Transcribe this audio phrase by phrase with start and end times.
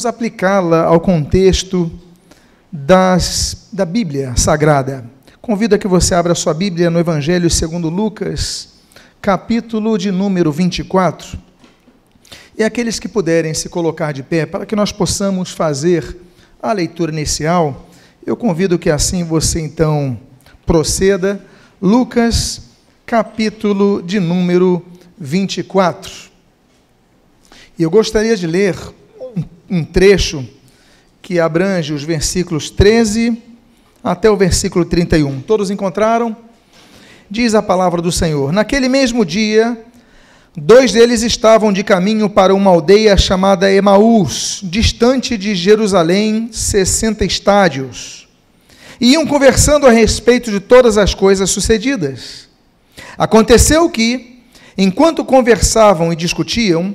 [0.00, 1.92] Vamos aplicá-la ao contexto
[2.72, 5.04] das, da Bíblia Sagrada.
[5.42, 8.76] Convido a que você abra sua Bíblia no Evangelho segundo Lucas,
[9.20, 11.38] capítulo de número 24.
[12.56, 16.16] E aqueles que puderem se colocar de pé, para que nós possamos fazer
[16.62, 17.86] a leitura inicial,
[18.24, 20.18] eu convido que assim você então
[20.64, 21.44] proceda.
[21.82, 22.62] Lucas,
[23.04, 24.82] capítulo de número
[25.18, 26.30] 24.
[27.78, 28.74] E eu gostaria de ler
[29.70, 30.44] um trecho
[31.22, 33.40] que abrange os versículos 13
[34.02, 35.42] até o versículo 31.
[35.42, 36.36] Todos encontraram?
[37.30, 39.78] Diz a palavra do Senhor: Naquele mesmo dia,
[40.56, 48.28] dois deles estavam de caminho para uma aldeia chamada Emaús, distante de Jerusalém, 60 estádios.
[49.00, 52.48] E iam conversando a respeito de todas as coisas sucedidas.
[53.16, 54.40] Aconteceu que,
[54.76, 56.94] enquanto conversavam e discutiam,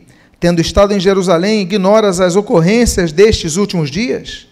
[0.41, 4.47] tendo estado em Jerusalém, ignoras as ocorrências destes últimos dias?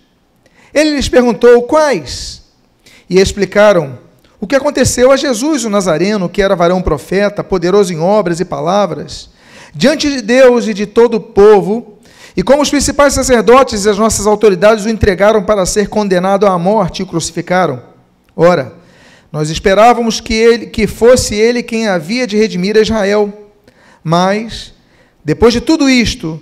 [0.71, 2.43] Ele lhes perguntou quais?
[3.09, 3.97] E explicaram
[4.39, 8.45] o que aconteceu a Jesus, o Nazareno, que era varão profeta, poderoso em obras e
[8.45, 9.31] palavras,
[9.73, 11.97] diante de Deus e de todo o povo,
[12.37, 16.55] e como os principais sacerdotes e as nossas autoridades o entregaram para ser condenado à
[16.59, 17.81] morte e o crucificaram.
[18.35, 18.73] Ora,
[19.31, 23.33] nós esperávamos que ele que fosse ele quem havia de redimir Israel,
[24.03, 24.77] mas
[25.23, 26.41] depois de tudo isto,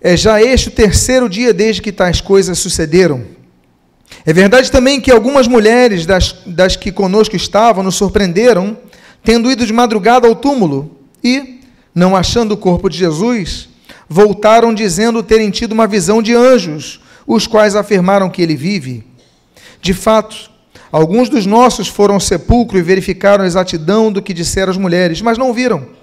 [0.00, 3.24] é já este o terceiro dia desde que tais coisas sucederam.
[4.24, 8.76] É verdade também que algumas mulheres das, das que conosco estavam nos surpreenderam,
[9.22, 11.60] tendo ido de madrugada ao túmulo e,
[11.94, 13.68] não achando o corpo de Jesus,
[14.08, 19.04] voltaram dizendo terem tido uma visão de anjos, os quais afirmaram que ele vive.
[19.80, 20.50] De fato,
[20.90, 25.22] alguns dos nossos foram ao sepulcro e verificaram a exatidão do que disseram as mulheres,
[25.22, 25.99] mas não viram.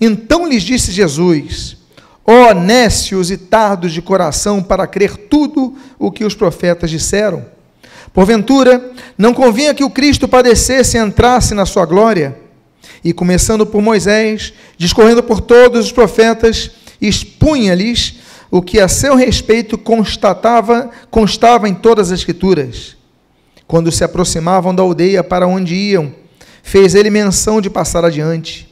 [0.00, 1.76] Então lhes disse Jesus:
[2.24, 7.46] Ó oh, nécios e tardos de coração para crer tudo o que os profetas disseram.
[8.12, 12.36] Porventura, não convinha que o Cristo padecesse e entrasse na sua glória?
[13.04, 16.70] E começando por Moisés, discorrendo por todos os profetas,
[17.00, 18.16] expunha-lhes
[18.50, 22.96] o que a seu respeito constatava, constava em todas as escrituras.
[23.66, 26.12] Quando se aproximavam da aldeia para onde iam,
[26.62, 28.67] fez ele menção de passar adiante.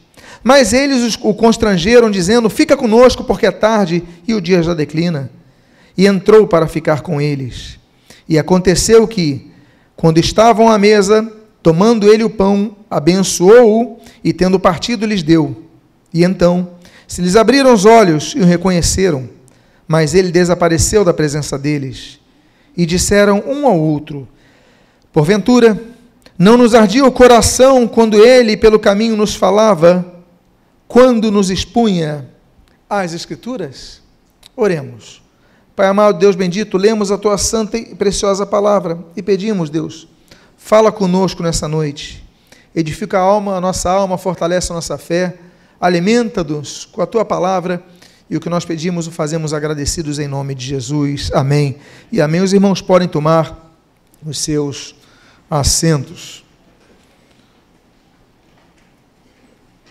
[0.46, 5.28] Mas eles o constrangeram, dizendo: Fica conosco, porque é tarde e o dia já declina.
[5.98, 7.80] E entrou para ficar com eles.
[8.28, 9.50] E aconteceu que,
[9.96, 11.28] quando estavam à mesa,
[11.64, 15.64] tomando ele o pão, abençoou-o e, tendo partido, lhes deu.
[16.14, 16.68] E então
[17.08, 19.28] se lhes abriram os olhos e o reconheceram,
[19.88, 22.20] mas ele desapareceu da presença deles.
[22.76, 24.28] E disseram um ao outro:
[25.12, 25.76] Porventura,
[26.38, 30.14] não nos ardia o coração quando ele pelo caminho nos falava
[30.88, 32.28] quando nos expunha
[32.88, 34.00] às Escrituras?
[34.56, 35.22] Oremos.
[35.74, 40.08] Pai amado, Deus bendito, lemos a tua santa e preciosa palavra e pedimos, Deus,
[40.56, 42.24] fala conosco nessa noite.
[42.74, 45.36] Edifica a alma, a nossa alma, fortalece a nossa fé,
[45.78, 47.84] alimenta-nos com a tua palavra
[48.30, 51.30] e o que nós pedimos o fazemos agradecidos em nome de Jesus.
[51.34, 51.76] Amém.
[52.10, 52.40] E amém.
[52.40, 53.76] Os irmãos podem tomar
[54.24, 54.94] os seus
[55.50, 56.45] assentos.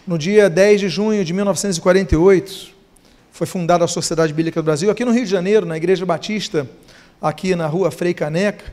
[0.07, 2.71] No dia 10 de junho de 1948,
[3.31, 6.69] foi fundada a Sociedade Bíblica do Brasil, aqui no Rio de Janeiro, na Igreja Batista,
[7.19, 8.71] aqui na rua Frei Caneca,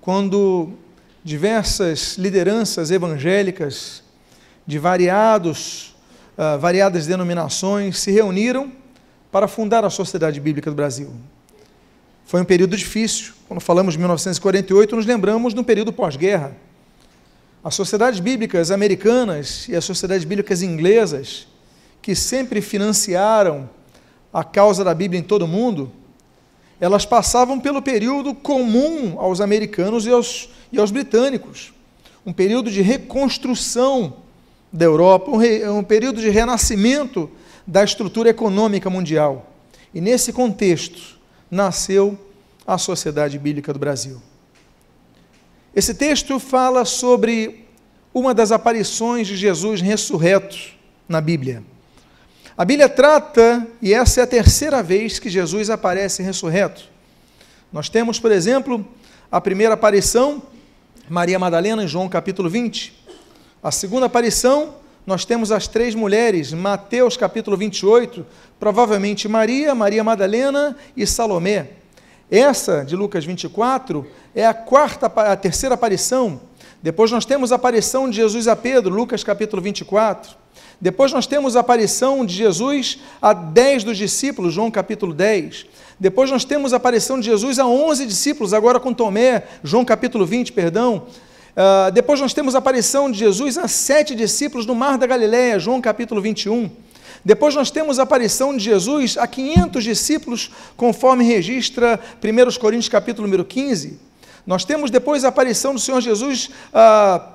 [0.00, 0.70] quando
[1.22, 4.02] diversas lideranças evangélicas
[4.66, 5.94] de variados,
[6.38, 8.72] uh, variadas denominações se reuniram
[9.30, 11.12] para fundar a Sociedade Bíblica do Brasil.
[12.24, 13.34] Foi um período difícil.
[13.46, 16.56] Quando falamos de 1948, nos lembramos de um período pós-guerra
[17.66, 21.48] as sociedades bíblicas americanas e as sociedades bíblicas inglesas,
[22.00, 23.68] que sempre financiaram
[24.32, 25.90] a causa da Bíblia em todo o mundo,
[26.80, 31.72] elas passavam pelo período comum aos americanos e aos, e aos britânicos
[32.24, 34.18] um período de reconstrução
[34.72, 37.28] da Europa, um, re, um período de renascimento
[37.66, 39.52] da estrutura econômica mundial.
[39.92, 41.18] E nesse contexto
[41.50, 42.16] nasceu
[42.64, 44.22] a Sociedade Bíblica do Brasil.
[45.76, 47.66] Esse texto fala sobre
[48.14, 50.56] uma das aparições de Jesus ressurreto
[51.06, 51.62] na Bíblia.
[52.56, 56.84] A Bíblia trata, e essa é a terceira vez que Jesus aparece ressurreto.
[57.70, 58.88] Nós temos, por exemplo,
[59.30, 60.40] A primeira aparição,
[61.10, 62.94] Maria Madalena, em João capítulo 20.
[63.62, 68.24] A segunda aparição, nós temos as três mulheres, Mateus capítulo 28,
[68.58, 71.70] provavelmente Maria, Maria Madalena e Salomé.
[72.30, 76.40] Essa de Lucas 24 é a quarta, a terceira aparição.
[76.82, 80.36] Depois nós temos a aparição de Jesus a Pedro, Lucas capítulo 24.
[80.80, 85.66] Depois nós temos a aparição de Jesus a dez dos discípulos, João capítulo 10.
[86.00, 90.26] Depois nós temos a aparição de Jesus a onze discípulos, agora com Tomé, João capítulo
[90.26, 91.06] 20, perdão.
[91.56, 95.58] Uh, depois nós temos a aparição de Jesus a sete discípulos no Mar da Galileia,
[95.58, 96.70] João capítulo 21.
[97.24, 103.26] Depois nós temos a aparição de Jesus a 500 discípulos, conforme registra 1 Coríntios capítulo
[103.26, 103.98] número 15.
[104.46, 107.30] Nós temos depois a aparição do Senhor Jesus a,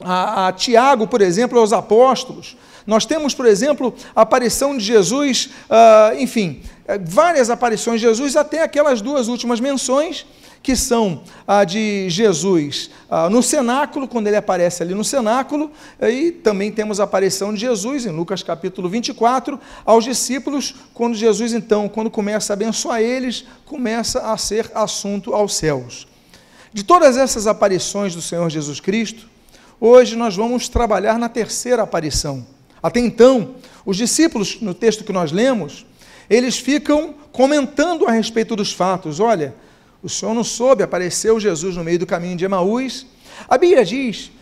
[0.00, 2.56] a, a Tiago, por exemplo, aos apóstolos.
[2.86, 5.50] Nós temos, por exemplo, a aparição de Jesus,
[6.18, 6.62] enfim,
[7.04, 10.26] várias aparições de Jesus, até aquelas duas últimas menções
[10.62, 12.90] que são a de Jesus
[13.30, 15.70] no cenáculo, quando ele aparece ali no cenáculo,
[16.00, 21.52] e também temos a aparição de Jesus em Lucas capítulo 24 aos discípulos, quando Jesus
[21.52, 26.06] então, quando começa a abençoar eles, começa a ser assunto aos céus.
[26.72, 29.28] De todas essas aparições do Senhor Jesus Cristo,
[29.80, 32.46] hoje nós vamos trabalhar na terceira aparição.
[32.82, 35.84] Até então, os discípulos, no texto que nós lemos,
[36.30, 39.20] eles ficam comentando a respeito dos fatos.
[39.20, 39.54] Olha,
[40.02, 43.06] o Senhor não soube, apareceu Jesus no meio do caminho de Emaús.
[43.48, 44.32] A Bíblia diz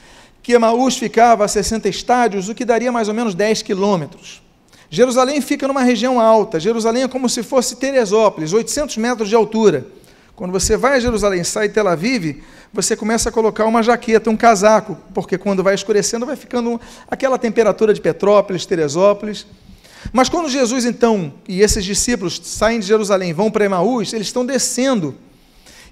[0.42, 4.42] que Emaús ficava a 60 estádios, o que daria mais ou menos 10 quilômetros.
[4.88, 6.58] Jerusalém fica numa região alta.
[6.58, 9.86] Jerusalém é como se fosse Teresópolis, 800 metros de altura.
[10.34, 12.42] Quando você vai a Jerusalém, sai de Tel Aviv,
[12.72, 17.36] você começa a colocar uma jaqueta, um casaco, porque quando vai escurecendo vai ficando aquela
[17.38, 19.46] temperatura de Petrópolis, Teresópolis.
[20.12, 24.46] Mas quando Jesus então e esses discípulos saem de Jerusalém vão para Emaús, eles estão
[24.46, 25.14] descendo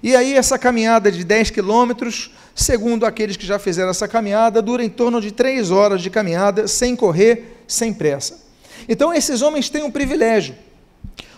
[0.01, 4.83] e aí, essa caminhada de 10 quilômetros, segundo aqueles que já fizeram essa caminhada, dura
[4.83, 8.39] em torno de três horas de caminhada, sem correr, sem pressa.
[8.87, 10.55] Então, esses homens têm um privilégio.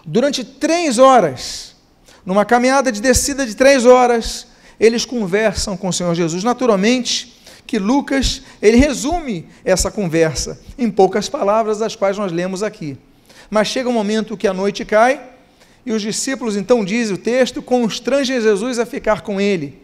[0.06, 1.76] Durante três horas,
[2.24, 4.48] numa caminhada de descida de três horas,
[4.80, 6.44] eles conversam com o Senhor Jesus.
[6.44, 12.98] Naturalmente, que Lucas ele resume essa conversa em poucas palavras, as quais nós lemos aqui.
[13.50, 15.31] Mas chega um momento que a noite cai
[15.86, 19.82] e os discípulos, então, diz o texto, constrangem Jesus a ficar com ele.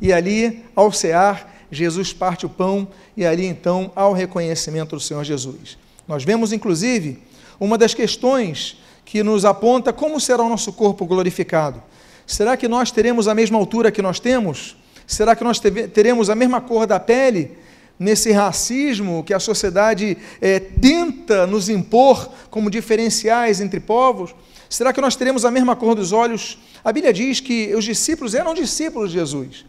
[0.00, 5.00] E ali, ao cear, Jesus parte o pão, e ali, então, há o reconhecimento do
[5.00, 5.78] Senhor Jesus.
[6.06, 7.18] Nós vemos, inclusive,
[7.58, 11.82] uma das questões que nos aponta como será o nosso corpo glorificado.
[12.26, 14.76] Será que nós teremos a mesma altura que nós temos?
[15.06, 17.58] Será que nós teremos a mesma cor da pele?
[17.98, 24.34] Nesse racismo que a sociedade é, tenta nos impor como diferenciais entre povos?
[24.70, 26.56] Será que nós teremos a mesma cor dos olhos?
[26.84, 29.66] A Bíblia diz que os discípulos eram discípulos de Jesus.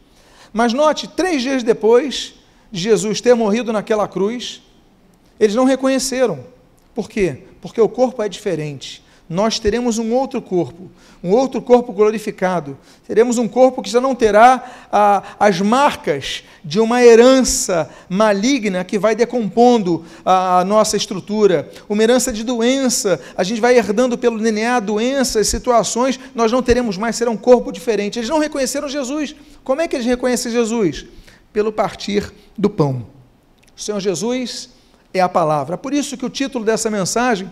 [0.54, 2.36] Mas note, três dias depois
[2.72, 4.62] de Jesus ter morrido naquela cruz,
[5.40, 6.46] eles não reconheceram.
[6.94, 7.46] Por quê?
[7.60, 10.92] Porque o corpo é diferente nós teremos um outro corpo,
[11.24, 12.78] um outro corpo glorificado.
[13.08, 14.90] Teremos um corpo que já não terá
[15.40, 22.34] as marcas de uma herança maligna que vai decompondo a, a, nossa estrutura, uma herança
[22.34, 23.22] de doença.
[23.38, 27.72] A gente vai herdando pelo DNA doenças, situações, nós não teremos mais, será um corpo
[27.72, 28.20] diferente.
[28.20, 29.34] Eles não reconheceram Jesus.
[29.64, 31.06] Como é que eles reconhecem Jesus?
[31.54, 33.08] Pelo partir do pão.
[33.78, 34.70] O Senhor Jesus
[35.14, 35.78] é a palavra.
[35.78, 37.50] Por isso que o título dessa mensagem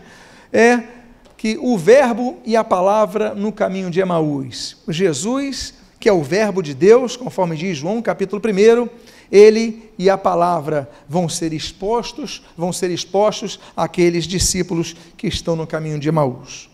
[0.51, 0.98] é
[1.39, 4.75] que o Verbo e a palavra no caminho de Emaús.
[4.89, 8.89] Jesus, que é o Verbo de Deus, conforme diz João capítulo 1,
[9.31, 15.65] ele e a palavra vão ser expostos, vão ser expostos àqueles discípulos que estão no
[15.65, 16.69] caminho de Emaús.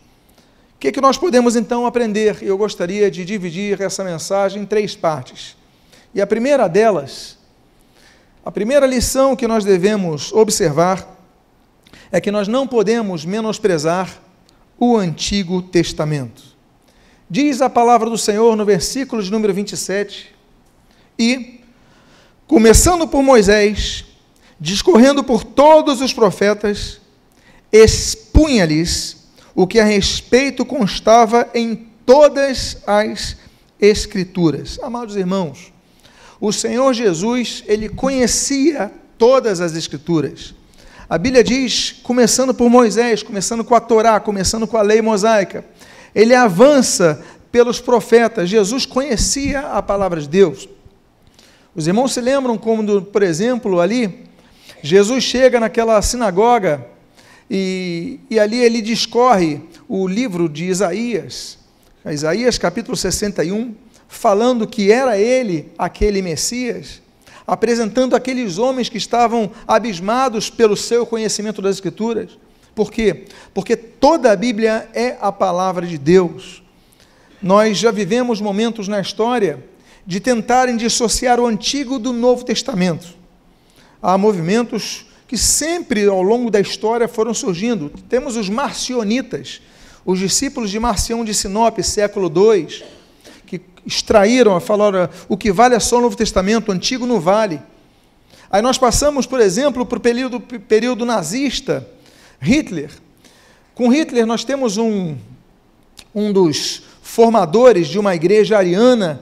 [0.75, 2.39] O que, é que nós podemos então aprender?
[2.41, 5.55] Eu gostaria de dividir essa mensagem em três partes.
[6.11, 7.37] E a primeira delas,
[8.43, 11.07] a primeira lição que nós devemos observar
[12.11, 14.24] é que nós não podemos menosprezar
[14.79, 16.43] o Antigo Testamento.
[17.29, 20.33] Diz a palavra do Senhor no versículo de número 27,
[21.17, 21.61] e,
[22.45, 24.05] começando por Moisés,
[24.59, 26.99] discorrendo por todos os profetas,
[27.71, 33.37] expunha-lhes o que a respeito constava em todas as
[33.79, 34.79] Escrituras.
[34.81, 35.73] Amados irmãos,
[36.39, 40.53] o Senhor Jesus, ele conhecia todas as Escrituras.
[41.07, 45.63] A Bíblia diz, começando por Moisés, começando com a Torá, começando com a lei mosaica,
[46.15, 48.49] ele avança pelos profetas.
[48.49, 50.67] Jesus conhecia a palavra de Deus.
[51.75, 54.25] Os irmãos se lembram como, por exemplo, ali,
[54.81, 56.83] Jesus chega naquela sinagoga
[57.51, 61.59] e, e ali ele discorre o livro de Isaías,
[62.03, 63.75] Isaías capítulo 61,
[64.07, 67.01] falando que era ele aquele Messias,
[67.47, 72.37] apresentando aqueles homens que estavam abismados pelo seu conhecimento das Escrituras.
[72.73, 73.25] Por quê?
[73.53, 76.61] Porque toda a Bíblia é a palavra de Deus.
[77.41, 79.63] Nós já vivemos momentos na história
[80.05, 83.07] de tentarem dissociar o Antigo do Novo Testamento.
[84.01, 87.91] Há movimentos que sempre ao longo da história foram surgindo.
[88.07, 89.61] Temos os marcionitas,
[90.05, 92.83] os discípulos de Marcião de Sinope, século II,
[93.85, 97.61] extraíram, falaram, o que vale é só o Novo Testamento, o Antigo não vale.
[98.49, 101.87] Aí nós passamos, por exemplo, para o período, período nazista,
[102.39, 102.91] Hitler.
[103.73, 105.15] Com Hitler nós temos um,
[106.13, 109.21] um dos formadores de uma igreja ariana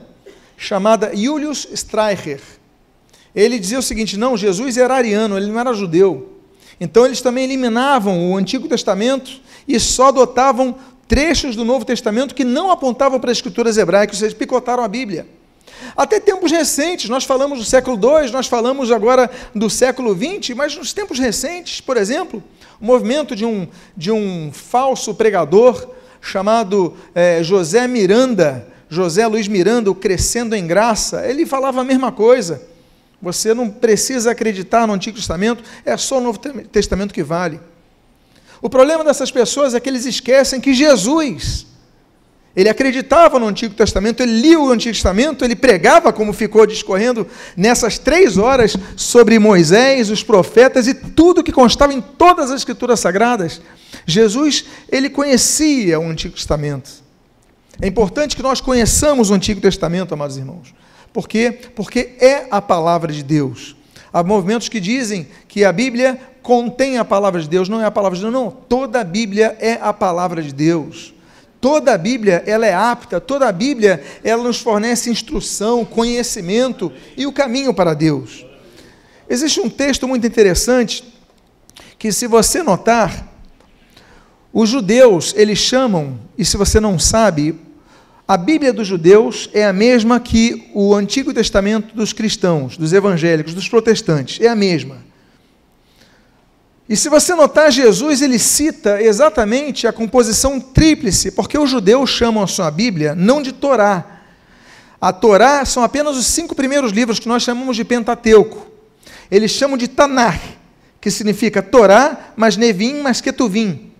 [0.56, 2.40] chamada Julius Streicher.
[3.34, 6.38] Ele dizia o seguinte: não, Jesus era ariano, ele não era judeu.
[6.80, 10.76] Então eles também eliminavam o Antigo Testamento e só adotavam
[11.08, 15.26] trechos do Novo Testamento que não apontavam para as escrituras hebraicas, eles picotaram a Bíblia.
[15.96, 20.76] Até tempos recentes, nós falamos do século II, nós falamos agora do século XX, mas
[20.76, 22.42] nos tempos recentes, por exemplo,
[22.80, 25.88] o movimento de um, de um falso pregador
[26.20, 32.10] chamado é, José Miranda, José Luiz Miranda, o Crescendo em Graça, ele falava a mesma
[32.10, 32.62] coisa.
[33.20, 37.60] Você não precisa acreditar no Antigo Testamento, é só o Novo Testamento que vale.
[38.60, 41.66] O problema dessas pessoas é que eles esquecem que Jesus,
[42.56, 47.26] ele acreditava no Antigo Testamento, ele lia o Antigo Testamento, ele pregava, como ficou discorrendo
[47.56, 53.00] nessas três horas, sobre Moisés, os profetas e tudo que constava em todas as Escrituras
[53.00, 53.60] Sagradas.
[54.06, 56.90] Jesus, ele conhecia o Antigo Testamento.
[57.80, 60.72] É importante que nós conheçamos o Antigo Testamento, amados irmãos.
[61.12, 61.58] Por quê?
[61.74, 63.76] Porque é a palavra de Deus.
[64.14, 67.90] Há movimentos que dizem que a Bíblia contém a palavra de Deus, não é a
[67.90, 68.48] palavra de Deus, não.
[68.48, 71.12] Toda a Bíblia é a palavra de Deus.
[71.60, 77.26] Toda a Bíblia, ela é apta, toda a Bíblia, ela nos fornece instrução, conhecimento e
[77.26, 78.46] o caminho para Deus.
[79.28, 81.02] Existe um texto muito interessante
[81.98, 83.26] que se você notar,
[84.52, 87.58] os judeus, eles chamam, e se você não sabe,
[88.26, 93.52] a Bíblia dos judeus é a mesma que o Antigo Testamento dos cristãos, dos evangélicos,
[93.52, 94.40] dos protestantes.
[94.40, 95.04] É a mesma.
[96.88, 102.42] E se você notar, Jesus ele cita exatamente a composição tríplice, porque os judeus chamam
[102.42, 104.22] a sua Bíblia não de Torá.
[104.98, 108.66] A Torá são apenas os cinco primeiros livros que nós chamamos de Pentateuco.
[109.30, 110.40] Eles chamam de Tanar,
[110.98, 113.90] que significa Torá, mais Nevim, mais Ketuvim.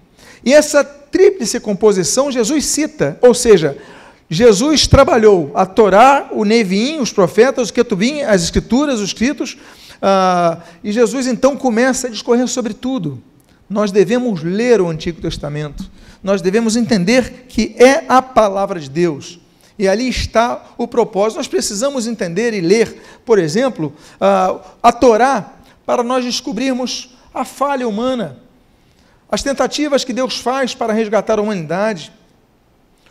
[0.43, 3.77] E essa tríplice composição Jesus cita, ou seja,
[4.29, 9.57] Jesus trabalhou a Torá, o Nevim, os profetas, o Ketubim, as escrituras, os escritos,
[10.01, 13.23] ah, e Jesus então começa a discorrer sobre tudo.
[13.69, 15.91] Nós devemos ler o Antigo Testamento,
[16.23, 19.39] nós devemos entender que é a palavra de Deus.
[19.79, 21.39] E ali está o propósito.
[21.39, 25.55] Nós precisamos entender e ler, por exemplo, ah, a Torá,
[25.85, 28.39] para nós descobrirmos a falha humana,
[29.29, 32.13] as tentativas que Deus faz para resgatar a humanidade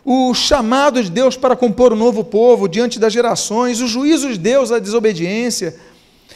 [0.06, 4.38] o chamado de Deus para compor um novo povo diante das gerações, o juízo de
[4.38, 5.80] Deus à desobediência.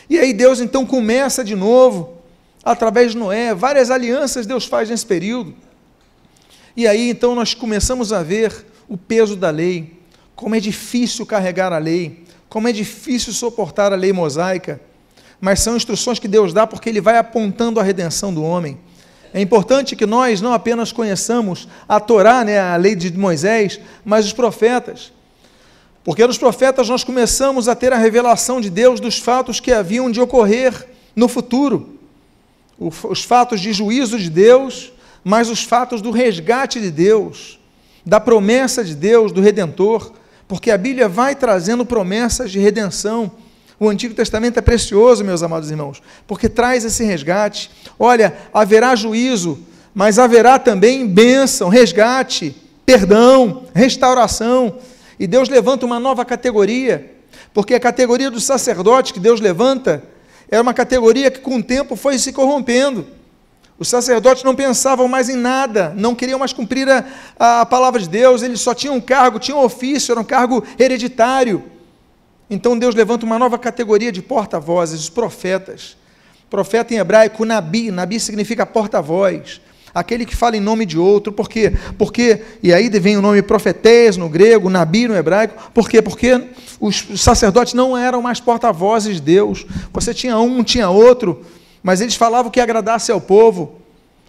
[0.09, 2.13] E aí Deus então começa de novo,
[2.63, 5.53] através de Noé, várias alianças Deus faz nesse período.
[6.75, 9.99] E aí então nós começamos a ver o peso da lei,
[10.35, 14.79] como é difícil carregar a lei, como é difícil suportar a lei mosaica,
[15.41, 18.79] mas são instruções que Deus dá porque Ele vai apontando a redenção do homem.
[19.37, 24.25] É importante que nós não apenas conheçamos a Torá, né, a lei de Moisés, mas
[24.25, 25.13] os profetas.
[26.03, 30.09] Porque nos profetas nós começamos a ter a revelação de Deus dos fatos que haviam
[30.09, 31.99] de ocorrer no futuro.
[32.79, 34.91] Os fatos de juízo de Deus,
[35.23, 37.59] mas os fatos do resgate de Deus,
[38.03, 40.13] da promessa de Deus, do Redentor.
[40.47, 43.31] Porque a Bíblia vai trazendo promessas de redenção
[43.79, 47.69] o Antigo Testamento é precioso, meus amados irmãos, porque traz esse resgate.
[47.99, 49.59] Olha, haverá juízo,
[49.93, 52.55] mas haverá também bênção, resgate,
[52.85, 54.77] perdão, restauração.
[55.19, 57.13] E Deus levanta uma nova categoria,
[57.53, 60.03] porque a categoria do sacerdote que Deus levanta
[60.49, 63.05] era uma categoria que com o tempo foi se corrompendo.
[63.77, 68.09] Os sacerdotes não pensavam mais em nada, não queriam mais cumprir a, a palavra de
[68.09, 71.63] Deus, eles só tinham um cargo, tinham um ofício, era um cargo hereditário.
[72.49, 75.97] Então Deus levanta uma nova categoria de porta-vozes, os profetas.
[76.49, 79.59] Profeta em hebraico, Nabi, Nabi significa porta-voz,
[79.93, 81.73] aquele que fala em nome de outro, por quê?
[81.97, 86.01] Porque, e aí vem o nome profetés no grego, Nabi no hebraico, por quê?
[86.01, 86.41] Porque
[86.79, 91.45] os sacerdotes não eram mais porta-vozes de Deus, você tinha um, tinha outro,
[91.83, 93.81] mas eles falavam o que agradasse ao povo,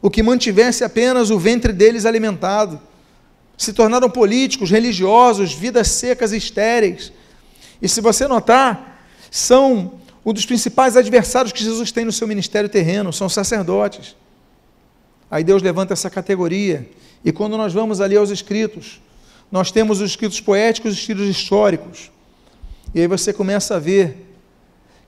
[0.02, 2.80] o que mantivesse apenas o ventre deles alimentado.
[3.56, 7.12] se tornaram políticos, religiosos, vidas secas e estéreis.
[7.80, 9.92] E se você notar, são
[10.25, 14.16] um dos principais adversários que Jesus tem no seu ministério terreno, são sacerdotes.
[15.30, 16.88] Aí Deus levanta essa categoria.
[17.25, 19.00] E quando nós vamos ali aos escritos,
[19.50, 22.11] nós temos os escritos poéticos e os escritos históricos.
[22.94, 24.26] E aí você começa a ver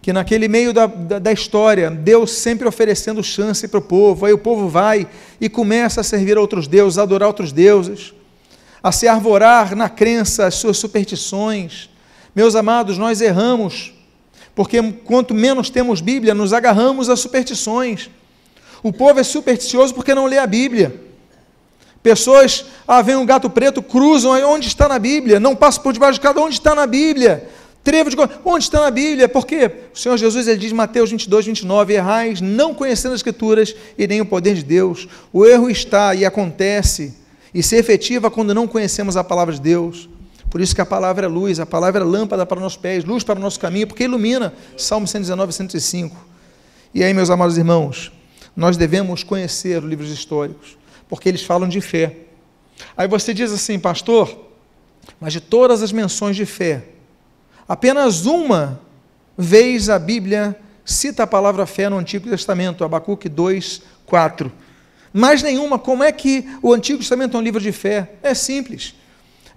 [0.03, 4.33] que naquele meio da, da, da história, Deus sempre oferecendo chance para o povo, aí
[4.33, 5.07] o povo vai
[5.41, 8.15] e começa a servir a outros deuses, a adorar outros deuses,
[8.83, 11.91] a se arvorar na crença, as suas superstições.
[12.35, 13.93] Meus amados, nós erramos,
[14.55, 18.11] porque quanto menos temos Bíblia, nos agarramos a superstições.
[18.83, 20.95] O povo é supersticioso porque não lê a Bíblia.
[22.03, 25.39] Pessoas, ah, vem um gato preto, cruzam, onde está na Bíblia?
[25.39, 27.49] Não passam por debaixo de cada, onde está na Bíblia?
[27.83, 29.29] Trevo de onde está na Bíblia?
[29.29, 34.07] Porque o Senhor Jesus ele diz Mateus 22, 29, errais não conhecendo as Escrituras e
[34.07, 35.09] nem o poder de Deus.
[35.33, 37.15] O erro está e acontece
[37.55, 40.09] e se efetiva quando não conhecemos a palavra de Deus.
[40.51, 43.25] Por isso que a palavra é luz, a palavra é lâmpada para nossos pés, luz
[43.25, 44.53] para o nosso caminho, porque ilumina.
[44.77, 46.17] Salmo 119, 105.
[46.93, 48.13] E aí, meus amados irmãos,
[48.57, 50.77] nós devemos conhecer os livros históricos,
[51.09, 52.17] porque eles falam de fé.
[52.97, 54.51] Aí você diz assim, pastor,
[55.21, 56.85] mas de todas as menções de fé,
[57.71, 58.81] Apenas uma
[59.39, 64.53] vez a Bíblia cita a palavra fé no Antigo Testamento, Abacuque 2, 4.
[65.13, 65.79] Mais nenhuma.
[65.79, 68.15] Como é que o Antigo Testamento é um livro de fé?
[68.25, 68.97] É simples.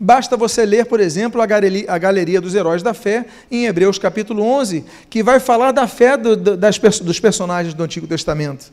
[0.06, 4.84] Basta você ler, por exemplo, a Galeria, dos Heróis da Fé, em Hebreus capítulo 11,
[5.10, 8.70] que vai falar da fé do, das, dos personagens do Antigo Testamento.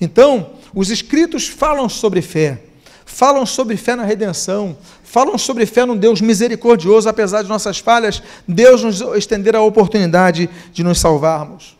[0.00, 2.62] Então, os escritos falam sobre fé,
[3.04, 8.22] falam sobre fé na redenção, falam sobre fé num Deus misericordioso, apesar de nossas falhas,
[8.48, 11.76] Deus nos estender a oportunidade de nos salvarmos.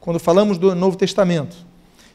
[0.00, 1.54] Quando falamos do Novo Testamento.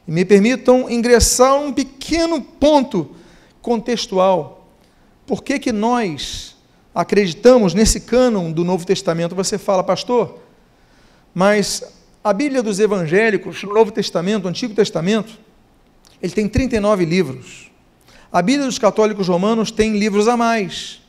[0.04, 3.08] E me permitam ingressar um pequeno ponto
[3.62, 4.57] contextual.
[5.28, 6.56] Por que, que nós
[6.94, 9.34] acreditamos nesse cânon do Novo Testamento?
[9.34, 10.38] Você fala, pastor,
[11.34, 11.84] mas
[12.24, 15.38] a Bíblia dos evangélicos, o Novo Testamento, o Antigo Testamento,
[16.22, 17.70] ele tem 39 livros.
[18.32, 21.02] A Bíblia dos católicos romanos tem livros a mais.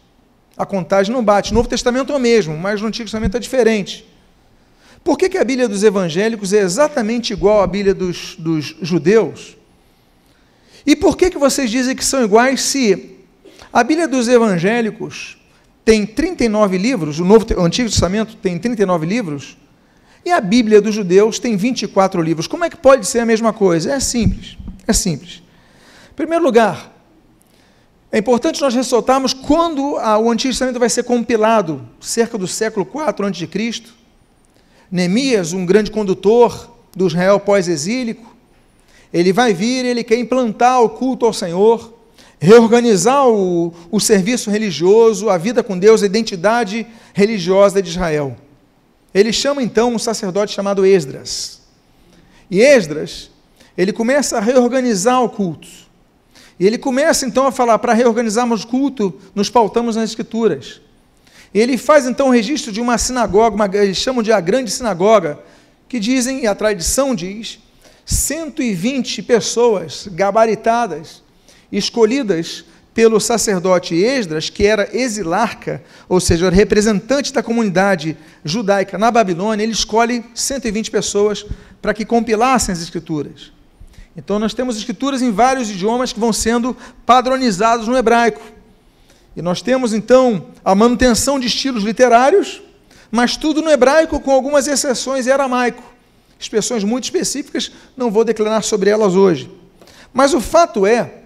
[0.58, 1.54] A contagem não bate.
[1.54, 4.06] O Novo Testamento é o mesmo, mas no Antigo Testamento é diferente.
[5.02, 9.56] Por que, que a Bíblia dos evangélicos é exatamente igual à Bíblia dos, dos judeus?
[10.86, 13.19] E por que, que vocês dizem que são iguais se
[13.72, 15.38] a Bíblia dos evangélicos
[15.86, 19.58] tem 39 livros, o, Novo, o Antigo Testamento tem 39 livros,
[20.26, 22.48] e a Bíblia dos judeus tem 24 livros?
[22.48, 23.94] Como é que pode ser a mesma coisa?
[23.94, 24.58] É simples.
[24.86, 25.42] É simples.
[26.12, 26.94] Em primeiro lugar,
[28.12, 33.26] é importante nós ressaltarmos quando o Antigo Testamento vai ser compilado, cerca do século IV
[33.26, 33.84] a.C.
[34.92, 38.36] Neemias, um grande condutor do Israel pós-exílico,
[39.14, 41.99] ele vai vir, ele quer implantar o culto ao Senhor,
[42.40, 48.38] reorganizar o, o serviço religioso, a vida com Deus, a identidade religiosa de Israel.
[49.14, 51.62] Ele chama então um sacerdote chamado Esdras.
[52.50, 53.30] E Esdras,
[53.78, 55.68] ele começa a reorganizar o culto.
[56.60, 60.82] E ele começa então a falar: para reorganizarmos o culto, nos pautamos nas Escrituras.
[61.54, 64.70] E ele faz então o registro de uma sinagoga, uma, eles chamam de a grande
[64.70, 65.40] sinagoga,
[65.88, 67.60] que dizem, e a tradição diz,
[68.06, 71.24] 120 pessoas gabaritadas,
[71.72, 79.64] escolhidas pelo sacerdote Esdras, que era exilarca, ou seja, representante da comunidade judaica na Babilônia,
[79.64, 81.46] ele escolhe 120 pessoas
[81.82, 83.54] para que compilassem as escrituras.
[84.18, 88.42] Então nós temos escrituras em vários idiomas que vão sendo padronizados no hebraico.
[89.36, 92.62] E nós temos então a manutenção de estilos literários,
[93.10, 95.84] mas tudo no hebraico com algumas exceções em aramaico.
[96.38, 99.50] Expressões muito específicas, não vou declarar sobre elas hoje.
[100.14, 101.19] Mas o fato é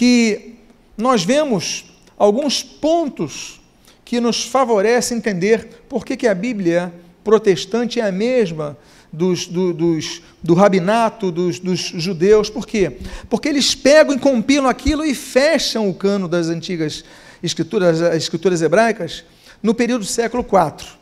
[0.00, 0.54] que
[0.96, 1.84] nós vemos
[2.16, 3.60] alguns pontos
[4.02, 6.90] que nos favorecem entender por que, que a Bíblia
[7.22, 8.78] protestante é a mesma
[9.12, 12.48] dos, do, dos, do rabinato, dos, dos judeus.
[12.48, 12.96] Por quê?
[13.28, 17.04] Porque eles pegam e compilam aquilo e fecham o cano das antigas
[17.42, 19.22] escrituras, as escrituras hebraicas,
[19.62, 20.92] no período do século IV.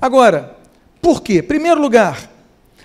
[0.00, 0.56] Agora,
[1.02, 1.42] por quê?
[1.42, 2.30] Primeiro lugar,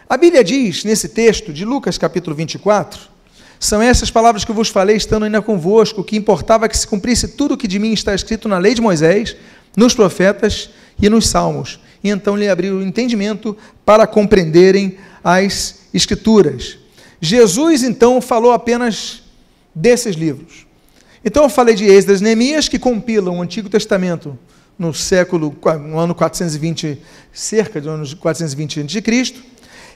[0.10, 3.15] a Bíblia diz nesse texto de Lucas capítulo 24,
[3.60, 7.30] são essas palavras que eu vos falei estando ainda convosco, que importava que se cumprisse
[7.30, 9.36] tudo o que de mim está escrito na lei de Moisés,
[9.76, 10.70] nos profetas
[11.02, 16.78] e nos salmos e então lhe abriu o entendimento para compreenderem as Escrituras.
[17.20, 19.24] Jesus, então, falou apenas
[19.74, 20.68] desses livros.
[21.24, 24.38] Então, eu falei de Esdras Neemias, que compilam o Antigo Testamento
[24.78, 25.56] no século,
[25.88, 27.02] no ano 420,
[27.34, 29.36] cerca do ano 420 a.C.,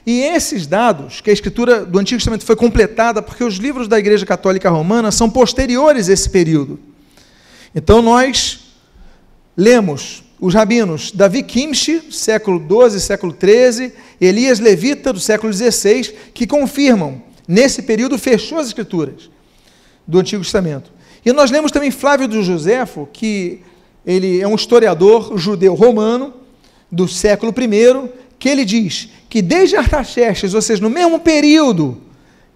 [0.06, 3.98] E esses dados, que a escritura do Antigo Testamento foi completada, porque os livros da
[3.98, 6.78] Igreja Católica Romana são posteriores a esse período.
[7.74, 8.60] Então nós
[9.56, 16.46] lemos os rabinos Davi Kimchi, século 12, século 13, Elias Levita, do século 16, que
[16.46, 19.30] confirmam, nesse período fechou as escrituras
[20.06, 20.90] do Antigo Testamento.
[21.24, 23.60] E nós lemos também Flávio do Joséfo, que
[24.06, 26.32] ele é um historiador judeu romano
[26.90, 28.10] do século I,
[28.40, 32.00] que ele diz que desde Artaxerxes, ou seja, no mesmo período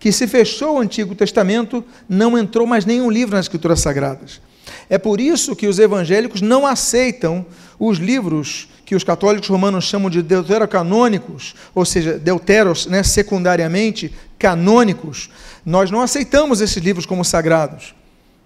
[0.00, 4.40] que se fechou o Antigo Testamento, não entrou mais nenhum livro nas Escrituras Sagradas.
[4.88, 7.46] É por isso que os evangélicos não aceitam
[7.78, 15.30] os livros que os católicos romanos chamam de deuterocanônicos, ou seja, deuteros, né, secundariamente canônicos.
[15.64, 17.94] Nós não aceitamos esses livros como sagrados.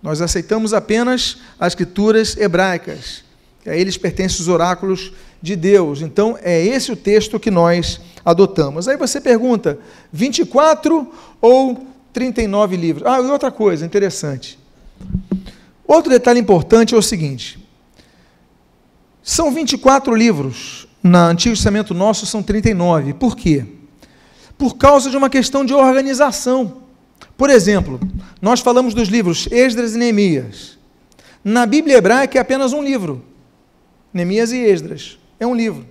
[0.03, 3.25] Nós aceitamos apenas as escrituras hebraicas.
[3.67, 6.03] A eles pertencem os oráculos de Deus.
[6.03, 8.89] Então, é esse o texto que nós adotamos.
[8.89, 9.79] Aí você pergunta:
[10.13, 13.07] 24 ou 39 livros?
[13.07, 14.59] Ah, e outra coisa interessante.
[15.87, 17.59] Outro detalhe importante é o seguinte:
[19.23, 23.15] são 24 livros, no Antigo Testamento nosso são 39.
[23.15, 23.65] Por quê?
[24.57, 26.83] Por causa de uma questão de organização.
[27.37, 28.01] Por exemplo,
[28.43, 30.77] nós falamos dos livros Esdras e Neemias.
[31.45, 33.25] Na Bíblia hebraica é apenas um livro.
[34.13, 35.19] Neemias e Esdras.
[35.39, 35.87] É um livro.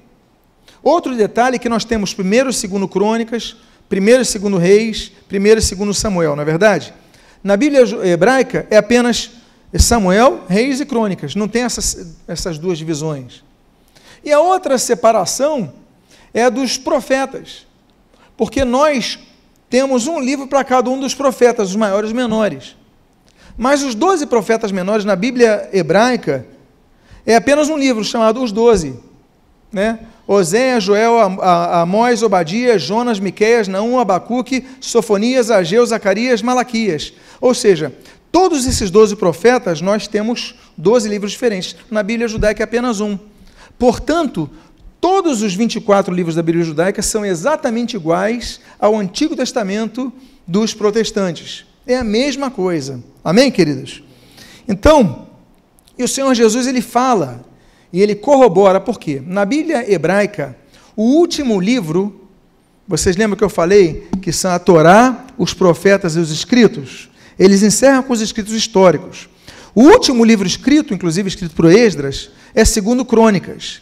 [0.83, 3.55] Outro detalhe é que nós temos primeiro e segundo Crônicas,
[3.89, 6.93] primeiro e segundo Reis, primeiro e segundo Samuel, não é verdade?
[7.43, 9.31] Na Bíblia hebraica é apenas
[9.77, 11.35] Samuel, Reis e Crônicas.
[11.35, 13.43] Não tem essas, essas duas divisões.
[14.23, 15.73] E a outra separação
[16.33, 17.65] é a dos profetas.
[18.35, 19.19] Porque nós
[19.69, 22.75] temos um livro para cada um dos profetas, os maiores e os menores.
[23.57, 26.45] Mas os doze profetas menores na Bíblia hebraica
[27.25, 28.97] é apenas um livro chamado Os Doze.
[29.71, 29.99] Né?
[30.27, 37.13] Oséias, Joel, Amós, Obadias, Jonas, Miqueias, Naum, Abacuque, Sofonias, Ageu, Zacarias, Malaquias.
[37.39, 37.93] Ou seja,
[38.31, 41.75] todos esses doze profetas, nós temos doze livros diferentes.
[41.91, 43.17] Na Bíblia judaica é apenas um.
[43.77, 44.49] Portanto,
[44.99, 50.11] Todos os 24 livros da Bíblia judaica são exatamente iguais ao Antigo Testamento
[50.45, 51.65] dos protestantes.
[51.85, 53.03] É a mesma coisa.
[53.23, 54.03] Amém, queridos?
[54.67, 55.27] Então,
[55.97, 57.45] e o Senhor Jesus ele fala
[57.91, 59.21] e ele corrobora, por quê?
[59.25, 60.57] Na Bíblia hebraica,
[60.95, 62.27] o último livro,
[62.87, 67.09] vocês lembram que eu falei que são a Torá, os profetas e os escritos?
[67.37, 69.29] Eles encerram com os escritos históricos.
[69.75, 73.81] O último livro escrito, inclusive escrito por Esdras, é segundo Crônicas.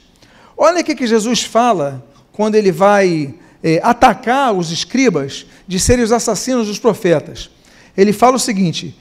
[0.57, 6.11] Olha o que Jesus fala quando ele vai é, atacar os escribas de serem os
[6.11, 7.49] assassinos dos profetas.
[7.95, 8.99] Ele fala o seguinte: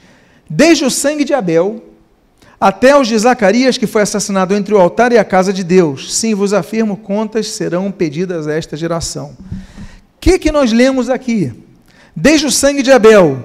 [0.49, 1.83] desde o sangue de Abel
[2.65, 6.15] até os de Zacarias, que foi assassinado entre o altar e a casa de Deus,
[6.15, 9.37] sim, vos afirmo, contas serão pedidas a esta geração.
[10.17, 11.53] O que, que nós lemos aqui?
[12.17, 13.45] Desde o sangue de Abel.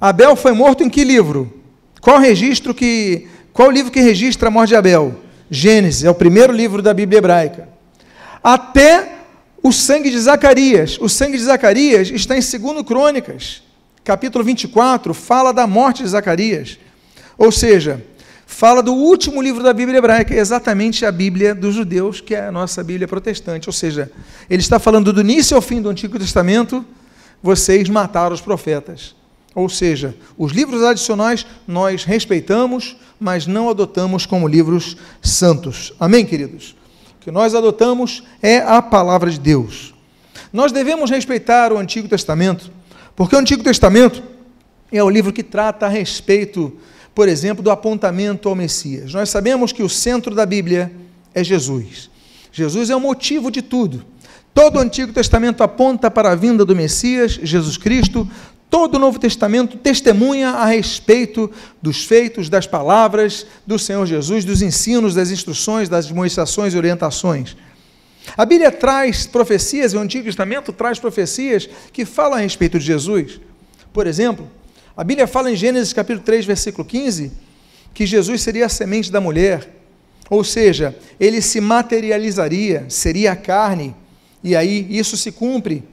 [0.00, 1.60] Abel foi morto em que livro?
[2.00, 3.28] Qual registro que.
[3.52, 5.14] Qual livro que registra a morte de Abel?
[5.50, 7.68] Gênesis, é o primeiro livro da Bíblia hebraica.
[8.42, 9.12] Até
[9.62, 10.96] o sangue de Zacarias.
[10.98, 13.62] O sangue de Zacarias está em 2 Crônicas,
[14.02, 16.78] capítulo 24, fala da morte de Zacarias.
[17.36, 18.02] Ou seja,
[18.48, 22.50] fala do último livro da Bíblia hebraica, exatamente a Bíblia dos judeus, que é a
[22.50, 23.68] nossa Bíblia protestante.
[23.68, 24.10] Ou seja,
[24.48, 26.84] ele está falando do início ao fim do Antigo Testamento,
[27.42, 29.14] vocês mataram os profetas.
[29.54, 35.92] Ou seja, os livros adicionais nós respeitamos, mas não adotamos como livros santos.
[36.00, 36.74] Amém, queridos?
[37.20, 39.94] O que nós adotamos é a palavra de Deus.
[40.50, 42.72] Nós devemos respeitar o Antigo Testamento,
[43.14, 44.22] porque o Antigo Testamento
[44.90, 46.72] é o livro que trata a respeito,
[47.18, 49.12] por exemplo, do apontamento ao Messias.
[49.12, 50.92] Nós sabemos que o centro da Bíblia
[51.34, 52.08] é Jesus.
[52.52, 54.04] Jesus é o motivo de tudo.
[54.54, 58.30] Todo o Antigo Testamento aponta para a vinda do Messias, Jesus Cristo.
[58.70, 61.50] Todo o Novo Testamento testemunha a respeito
[61.82, 67.56] dos feitos, das palavras do Senhor Jesus, dos ensinos, das instruções, das admoestações e orientações.
[68.36, 73.40] A Bíblia traz profecias, o Antigo Testamento traz profecias que falam a respeito de Jesus.
[73.92, 74.48] Por exemplo,
[74.98, 77.30] a Bíblia fala em Gênesis capítulo 3, versículo 15,
[77.94, 79.76] que Jesus seria a semente da mulher,
[80.28, 83.94] ou seja, ele se materializaria, seria a carne,
[84.42, 85.84] e aí isso se cumpre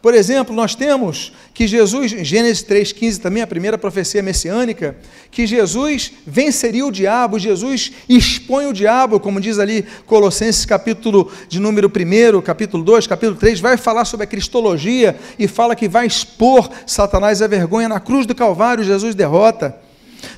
[0.00, 4.96] por exemplo, nós temos que Jesus, Gênesis 3,15 também, a primeira profecia messiânica,
[5.28, 11.58] que Jesus venceria o diabo, Jesus expõe o diabo, como diz ali Colossenses capítulo de
[11.58, 16.06] número 1, capítulo 2, capítulo 3, vai falar sobre a cristologia e fala que vai
[16.06, 19.76] expor Satanás à vergonha na cruz do Calvário, Jesus derrota.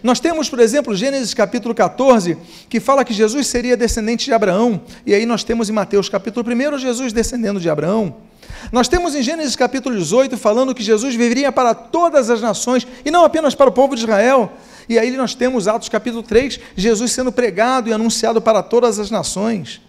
[0.03, 2.37] Nós temos, por exemplo, Gênesis capítulo 14,
[2.70, 6.46] que fala que Jesus seria descendente de Abraão, e aí nós temos em Mateus capítulo
[6.51, 8.29] 1, Jesus descendendo de Abraão.
[8.73, 13.11] Nós temos em Gênesis capítulo 18 falando que Jesus viria para todas as nações e
[13.11, 14.53] não apenas para o povo de Israel.
[14.88, 19.11] E aí nós temos Atos capítulo 3, Jesus sendo pregado e anunciado para todas as
[19.11, 19.81] nações.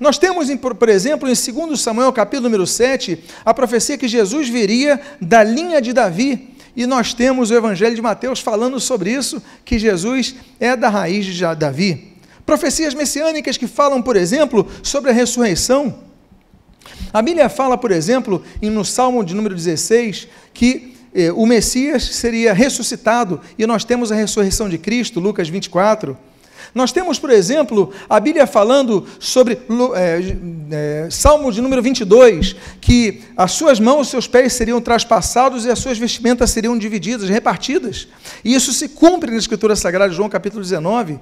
[0.00, 0.48] Nós temos,
[0.78, 5.80] por exemplo, em 2 Samuel capítulo número 7, a profecia que Jesus viria da linha
[5.80, 6.54] de Davi.
[6.76, 11.24] E nós temos o Evangelho de Mateus falando sobre isso, que Jesus é da raiz
[11.26, 12.14] de Davi.
[12.44, 15.94] Profecias messiânicas que falam, por exemplo, sobre a ressurreição.
[17.12, 22.52] A Bíblia fala, por exemplo, no Salmo de número 16, que eh, o Messias seria
[22.52, 26.16] ressuscitado, e nós temos a ressurreição de Cristo, Lucas 24.
[26.74, 29.58] Nós temos, por exemplo, a Bíblia falando sobre
[29.94, 30.36] é,
[30.70, 35.70] é, Salmo de número 22, que as suas mãos, os seus pés seriam traspassados e
[35.70, 38.08] as suas vestimentas seriam divididas, repartidas.
[38.44, 41.20] E isso se cumpre na Escritura Sagrada, João capítulo 19.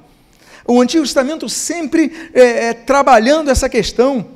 [0.66, 4.26] O Antigo Testamento sempre é, trabalhando essa questão.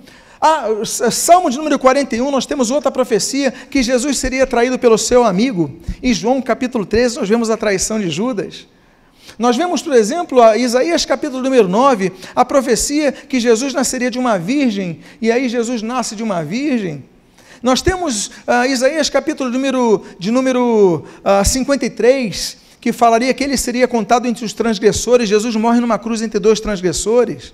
[0.40, 5.24] Ah, Salmo de número 41, nós temos outra profecia que Jesus seria traído pelo seu
[5.24, 5.70] amigo.
[6.02, 8.66] Em João capítulo 13, nós vemos a traição de Judas.
[9.38, 14.18] Nós vemos, por exemplo, a Isaías capítulo número 9, a profecia que Jesus nasceria de
[14.18, 17.04] uma virgem, e aí Jesus nasce de uma virgem.
[17.62, 23.88] Nós temos uh, Isaías capítulo número, de número uh, 53, que falaria que ele seria
[23.88, 27.52] contado entre os transgressores, Jesus morre numa cruz entre dois transgressores.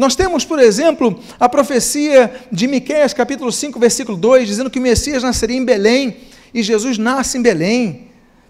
[0.00, 4.82] Nós temos, por exemplo, a profecia de Miqueias capítulo 5, versículo 2, dizendo que o
[4.82, 6.16] Messias nasceria em Belém,
[6.54, 8.08] e Jesus nasce em Belém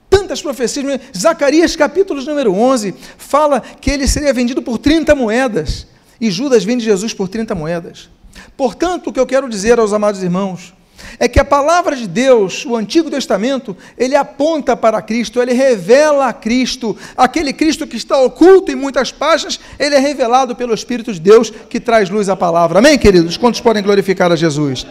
[0.09, 1.01] tantas profecias.
[1.13, 5.89] Zacarias, capítulo número 11, fala que ele seria vendido por 30 moedas.
[6.21, 8.09] E Judas vende Jesus por 30 moedas.
[8.57, 10.73] Portanto, o que eu quero dizer aos amados irmãos
[11.19, 16.29] é que a palavra de Deus, o Antigo Testamento, ele aponta para Cristo, ele revela
[16.29, 16.97] a Cristo.
[17.17, 21.51] Aquele Cristo que está oculto em muitas páginas, ele é revelado pelo Espírito de Deus
[21.51, 22.79] que traz luz à palavra.
[22.79, 23.37] Amém, queridos?
[23.37, 24.87] Quantos podem glorificar a Jesus?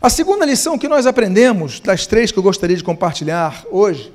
[0.00, 4.12] A segunda lição que nós aprendemos, das três que eu gostaria de compartilhar hoje,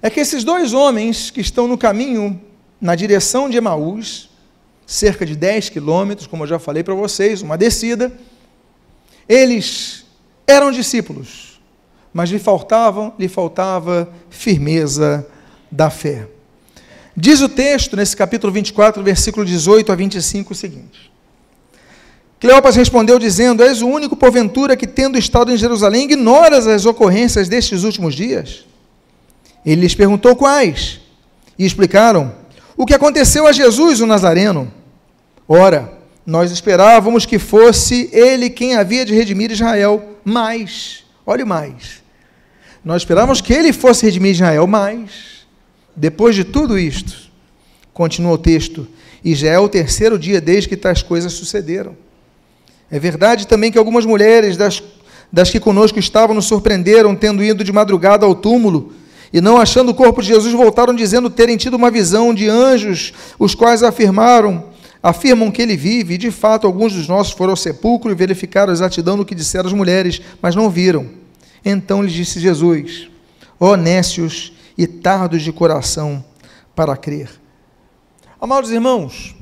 [0.00, 2.40] é que esses dois homens que estão no caminho
[2.80, 4.29] na direção de Emaús,
[4.90, 8.12] cerca de 10 quilômetros, como eu já falei para vocês, uma descida,
[9.28, 10.04] eles
[10.44, 11.60] eram discípulos,
[12.12, 15.24] mas lhe faltavam, lhe faltava firmeza
[15.70, 16.26] da fé.
[17.16, 21.12] Diz o texto nesse capítulo 24, versículo 18 a 25 o seguinte:
[22.40, 27.48] Cleopas respondeu dizendo: És o único, porventura, que, tendo estado em Jerusalém, ignoras as ocorrências
[27.48, 28.64] destes últimos dias?
[29.64, 31.00] Ele lhes perguntou quais,
[31.56, 32.34] e explicaram
[32.76, 34.79] o que aconteceu a Jesus, o Nazareno.
[35.52, 35.92] Ora,
[36.24, 42.04] nós esperávamos que fosse ele quem havia de redimir Israel, mas, olhe mais,
[42.84, 45.44] nós esperávamos que ele fosse redimir Israel, mas,
[45.96, 47.32] depois de tudo isto,
[47.92, 48.86] continua o texto,
[49.24, 51.96] e já é o terceiro dia desde que tais coisas sucederam.
[52.88, 54.80] É verdade também que algumas mulheres das,
[55.32, 58.94] das que conosco estavam nos surpreenderam, tendo ido de madrugada ao túmulo,
[59.32, 63.12] e não achando o corpo de Jesus, voltaram dizendo terem tido uma visão de anjos,
[63.36, 64.69] os quais afirmaram,
[65.02, 68.70] afirmam que ele vive, e de fato alguns dos nossos foram ao sepulcro e verificaram
[68.70, 71.08] a exatidão do que disseram as mulheres, mas não viram.
[71.64, 73.08] Então lhes disse Jesus:
[73.58, 73.76] Ó
[74.76, 76.24] e tardos de coração
[76.74, 77.28] para crer.
[78.40, 79.34] Amados irmãos,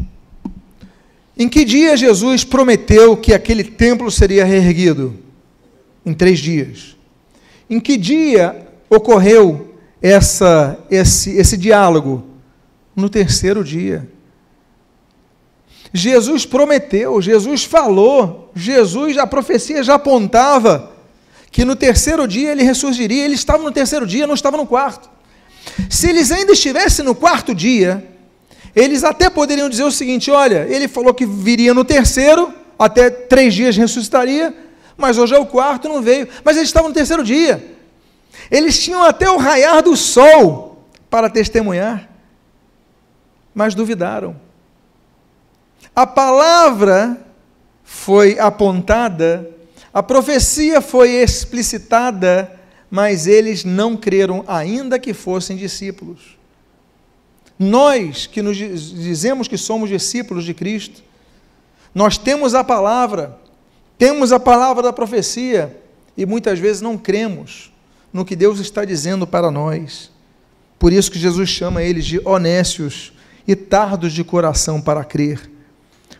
[1.38, 5.14] em que dia Jesus prometeu que aquele templo seria reerguido?
[6.04, 6.96] Em três dias.
[7.70, 12.24] Em que dia ocorreu essa, esse, esse diálogo?
[12.96, 14.08] No terceiro dia.
[15.92, 20.92] Jesus prometeu, Jesus falou, Jesus, a profecia já apontava
[21.50, 23.24] que no terceiro dia ele ressurgiria.
[23.24, 25.08] Ele estava no terceiro dia, não estava no quarto.
[25.88, 28.06] Se eles ainda estivessem no quarto dia,
[28.74, 33.54] eles até poderiam dizer o seguinte: olha, ele falou que viria no terceiro, até três
[33.54, 34.54] dias ressuscitaria,
[34.96, 36.28] mas hoje é o quarto, não veio.
[36.44, 37.76] Mas eles estavam no terceiro dia.
[38.50, 42.08] Eles tinham até o raiar do sol para testemunhar,
[43.54, 44.47] mas duvidaram.
[45.98, 47.26] A palavra
[47.82, 49.50] foi apontada,
[49.92, 52.56] a profecia foi explicitada,
[52.88, 56.38] mas eles não creram, ainda que fossem discípulos.
[57.58, 61.02] Nós que nos dizemos que somos discípulos de Cristo,
[61.92, 63.36] nós temos a palavra,
[63.98, 65.82] temos a palavra da profecia
[66.16, 67.72] e muitas vezes não cremos
[68.12, 70.12] no que Deus está dizendo para nós.
[70.78, 73.12] Por isso que Jesus chama eles de honestos
[73.48, 75.57] e tardos de coração para crer.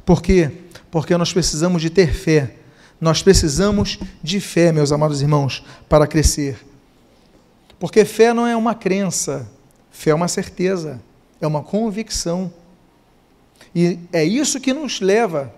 [0.08, 0.50] Por quê?
[0.90, 2.54] Porque nós precisamos de ter fé.
[2.98, 6.56] Nós precisamos de fé, meus amados irmãos, para crescer.
[7.78, 9.46] Porque fé não é uma crença,
[9.90, 10.98] fé é uma certeza
[11.38, 12.50] é uma convicção.
[13.74, 15.52] E é isso que nos leva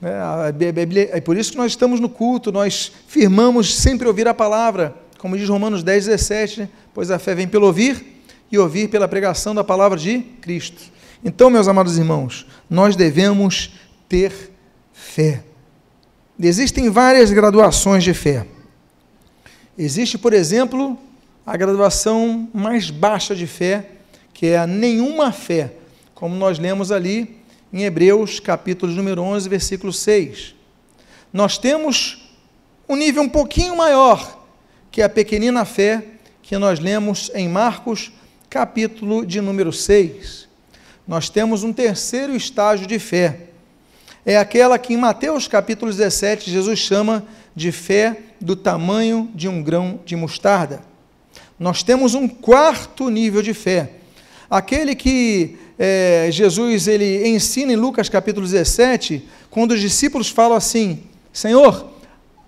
[0.00, 4.94] É, é por isso que nós estamos no culto, nós firmamos sempre ouvir a palavra,
[5.18, 6.68] como diz Romanos 10, 17, né?
[6.94, 10.94] pois a fé vem pelo ouvir e ouvir pela pregação da palavra de Cristo.
[11.24, 13.72] Então, meus amados irmãos, nós devemos
[14.08, 14.52] ter
[14.92, 15.42] fé.
[16.38, 18.46] Existem várias graduações de fé.
[19.78, 20.98] Existe, por exemplo,
[21.44, 23.90] a graduação mais baixa de fé,
[24.34, 25.72] que é a nenhuma fé,
[26.14, 27.40] como nós lemos ali
[27.72, 30.54] em Hebreus, capítulo número 11, versículo 6.
[31.32, 32.30] Nós temos
[32.88, 34.44] um nível um pouquinho maior,
[34.90, 36.04] que é a pequenina fé,
[36.42, 38.12] que nós lemos em Marcos,
[38.48, 40.45] capítulo de número 6.
[41.06, 43.40] Nós temos um terceiro estágio de fé.
[44.24, 49.62] É aquela que em Mateus capítulo 17 Jesus chama de fé do tamanho de um
[49.62, 50.80] grão de mostarda.
[51.58, 53.92] Nós temos um quarto nível de fé.
[54.50, 61.04] Aquele que é, Jesus ele ensina em Lucas capítulo 17, quando os discípulos falam assim:
[61.32, 61.88] Senhor,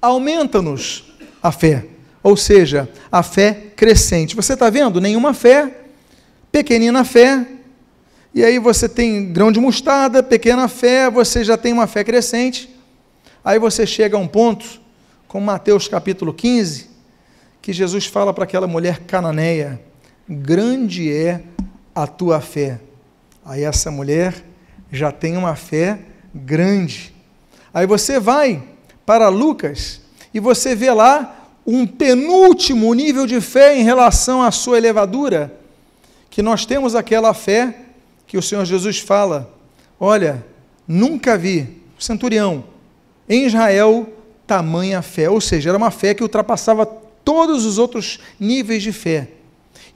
[0.02, 1.86] aumenta-nos a fé.
[2.22, 4.34] Ou seja, a fé crescente.
[4.34, 5.00] Você está vendo?
[5.00, 5.72] Nenhuma fé,
[6.50, 7.46] pequenina fé,
[8.34, 12.68] e aí você tem grão de mostarda, pequena fé, você já tem uma fé crescente.
[13.44, 14.80] Aí você chega a um ponto,
[15.26, 16.88] como Mateus capítulo 15,
[17.62, 19.80] que Jesus fala para aquela mulher cananeia:
[20.28, 21.42] Grande é
[21.94, 22.80] a tua fé.
[23.44, 24.44] Aí essa mulher
[24.92, 25.98] já tem uma fé
[26.34, 27.14] grande.
[27.72, 28.62] Aí você vai
[29.06, 34.78] para Lucas e você vê lá um penúltimo nível de fé em relação à sua
[34.78, 35.54] elevadura,
[36.30, 37.87] que nós temos aquela fé
[38.28, 39.52] que o Senhor Jesus fala:
[39.98, 40.44] Olha,
[40.86, 42.62] nunca vi, centurião,
[43.28, 44.06] em Israel,
[44.46, 45.28] tamanha fé.
[45.28, 49.28] Ou seja, era uma fé que ultrapassava todos os outros níveis de fé.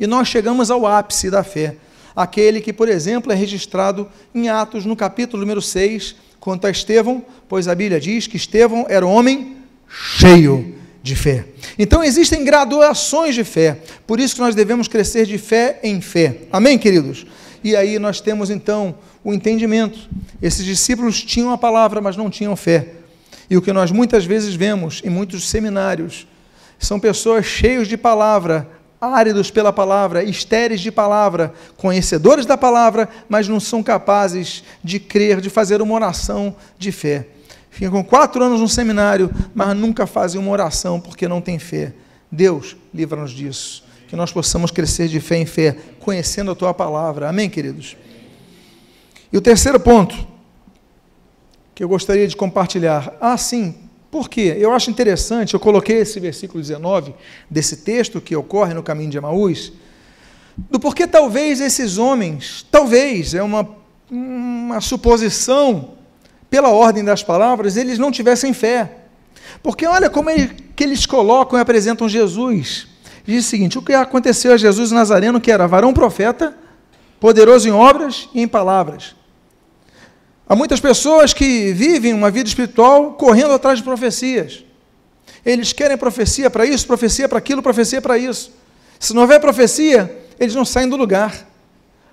[0.00, 1.76] E nós chegamos ao ápice da fé.
[2.16, 7.24] Aquele que, por exemplo, é registrado em Atos, no capítulo número 6, quanto a Estevão,
[7.48, 11.46] pois a Bíblia diz que Estevão era um homem cheio de fé.
[11.78, 16.42] Então existem graduações de fé, por isso que nós devemos crescer de fé em fé.
[16.52, 17.26] Amém, queridos?
[17.64, 20.08] E aí nós temos então o entendimento.
[20.40, 22.94] Esses discípulos tinham a palavra, mas não tinham fé.
[23.48, 26.26] E o que nós muitas vezes vemos em muitos seminários
[26.78, 28.68] são pessoas cheias de palavra,
[29.00, 35.40] áridos pela palavra, estéreis de palavra, conhecedores da palavra, mas não são capazes de crer,
[35.40, 37.28] de fazer uma oração de fé.
[37.70, 41.92] Ficam quatro anos no seminário, mas nunca fazem uma oração porque não têm fé.
[42.30, 47.30] Deus, livra-nos disso que nós possamos crescer de fé em fé, conhecendo a tua palavra.
[47.30, 47.96] Amém, queridos?
[49.32, 50.14] E o terceiro ponto
[51.74, 53.16] que eu gostaria de compartilhar.
[53.18, 53.74] Ah, sim,
[54.10, 54.54] por quê?
[54.58, 57.14] Eu acho interessante, eu coloquei esse versículo 19
[57.48, 59.72] desse texto que ocorre no caminho de Emaús,
[60.58, 63.66] do porquê talvez esses homens, talvez, é uma,
[64.10, 65.92] uma suposição,
[66.50, 68.94] pela ordem das palavras, eles não tivessem fé.
[69.62, 72.91] Porque olha como ele, que eles colocam e apresentam Jesus
[73.24, 76.56] diz o seguinte: o que aconteceu a Jesus Nazareno, que era varão profeta,
[77.18, 79.14] poderoso em obras e em palavras.
[80.48, 84.64] Há muitas pessoas que vivem uma vida espiritual correndo atrás de profecias.
[85.46, 88.52] Eles querem profecia para isso, profecia para aquilo, profecia para isso.
[89.00, 91.48] Se não houver profecia, eles não saem do lugar.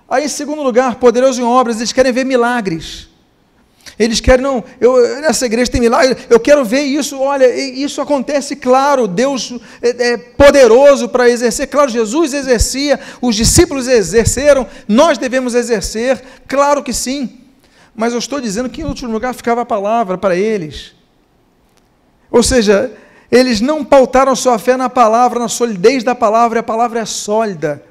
[0.08, 3.09] Aí, em segundo lugar, poderoso em obras, eles querem ver milagres.
[4.00, 8.56] Eles querem, não, eu, nessa igreja tem milagre, eu quero ver isso, olha, isso acontece,
[8.56, 15.54] claro, Deus é, é poderoso para exercer, claro, Jesus exercia, os discípulos exerceram, nós devemos
[15.54, 17.40] exercer, claro que sim,
[17.94, 20.94] mas eu estou dizendo que em último lugar ficava a palavra para eles.
[22.30, 22.90] Ou seja,
[23.30, 27.04] eles não pautaram sua fé na palavra, na solidez da palavra, e a palavra é
[27.04, 27.84] sólida.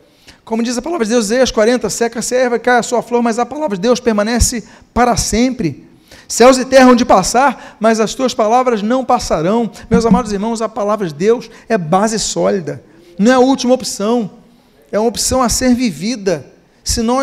[0.44, 3.04] Como diz a palavra de Deus, Isaías 40, seca-se a erva e cai a sua
[3.04, 5.88] flor, mas a palavra de Deus permanece para sempre.
[6.30, 9.70] Céus e terra hão de passar, mas as tuas palavras não passarão.
[9.90, 12.84] Meus amados irmãos, a palavra de Deus é base sólida,
[13.18, 14.30] não é a última opção,
[14.92, 16.46] é uma opção a ser vivida.
[16.84, 17.20] Senão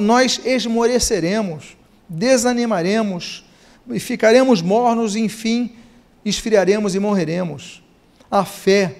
[0.00, 1.76] nós esmoreceremos,
[2.08, 3.44] desanimaremos
[3.90, 5.76] e ficaremos mornos, e enfim,
[6.24, 7.82] esfriaremos e morreremos.
[8.30, 8.96] A fé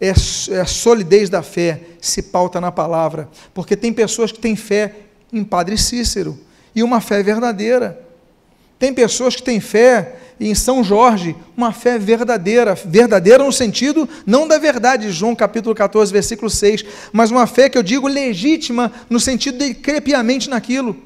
[0.00, 4.56] é, é a solidez da fé se pauta na palavra, porque tem pessoas que têm
[4.56, 4.94] fé
[5.30, 6.38] em Padre Cícero
[6.74, 8.07] e uma fé verdadeira.
[8.78, 14.46] Tem pessoas que têm fé em São Jorge, uma fé verdadeira, verdadeira no sentido não
[14.46, 19.18] da verdade, João capítulo 14, versículo 6, mas uma fé que eu digo legítima no
[19.18, 20.96] sentido de crer piamente naquilo.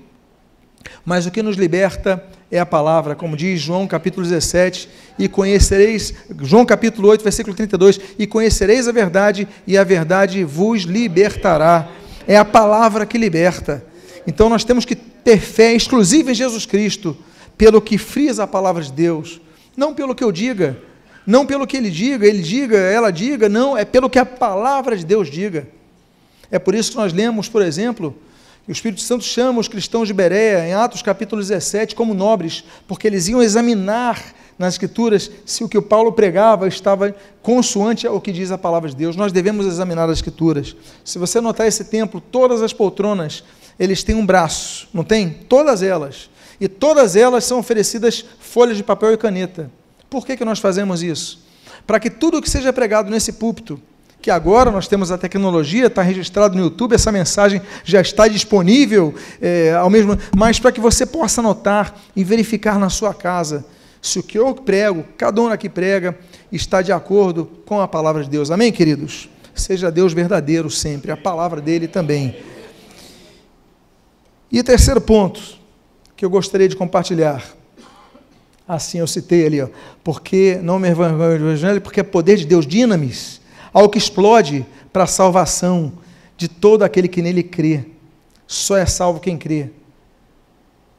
[1.05, 6.12] Mas o que nos liberta é a palavra, como diz João capítulo 17, e conhecereis,
[6.43, 11.89] João capítulo 8, versículo 32, e conhecereis a verdade, e a verdade vos libertará.
[12.29, 13.83] É a palavra que liberta.
[14.27, 17.16] Então nós temos que ter fé exclusiva em Jesus Cristo
[17.57, 19.41] pelo que frisa a palavra de Deus,
[19.77, 20.79] não pelo que eu diga,
[21.27, 24.97] não pelo que ele diga, ele diga, ela diga, não, é pelo que a palavra
[24.97, 25.69] de Deus diga.
[26.51, 28.15] É por isso que nós lemos, por exemplo,
[28.65, 32.65] que o Espírito Santo chama os cristãos de Berea, em Atos capítulo 17, como nobres,
[32.87, 34.23] porque eles iam examinar
[34.59, 38.89] nas Escrituras se o que o Paulo pregava estava consoante ao que diz a palavra
[38.89, 39.17] de Deus.
[39.17, 40.77] Nós devemos examinar as Escrituras.
[41.05, 43.43] Se você notar esse templo, todas as poltronas,
[43.79, 45.31] eles têm um braço, não tem?
[45.31, 46.31] Todas elas.
[46.63, 49.69] E todas elas são oferecidas folhas de papel e caneta.
[50.09, 51.45] Por que, que nós fazemos isso?
[51.85, 53.83] Para que tudo o que seja pregado nesse púlpito,
[54.21, 59.13] que agora nós temos a tecnologia, está registrado no YouTube, essa mensagem já está disponível,
[59.41, 63.65] é, ao mesmo, mas para que você possa anotar e verificar na sua casa
[64.01, 66.17] se o que eu prego, cada um aqui prega,
[66.53, 68.53] está de acordo com a palavra de Deus.
[68.53, 69.29] Amém, queridos?
[69.53, 72.37] Seja Deus verdadeiro sempre, a palavra dele também.
[74.49, 75.61] E terceiro ponto
[76.23, 77.45] que eu gostaria de compartilhar.
[78.68, 79.66] Assim eu citei ali, ó,
[80.05, 83.41] porque não me evangelho, porque é poder de Deus, dinamis,
[83.73, 85.93] algo que explode para a salvação
[86.37, 87.87] de todo aquele que nele crê.
[88.47, 89.70] Só é salvo quem crê.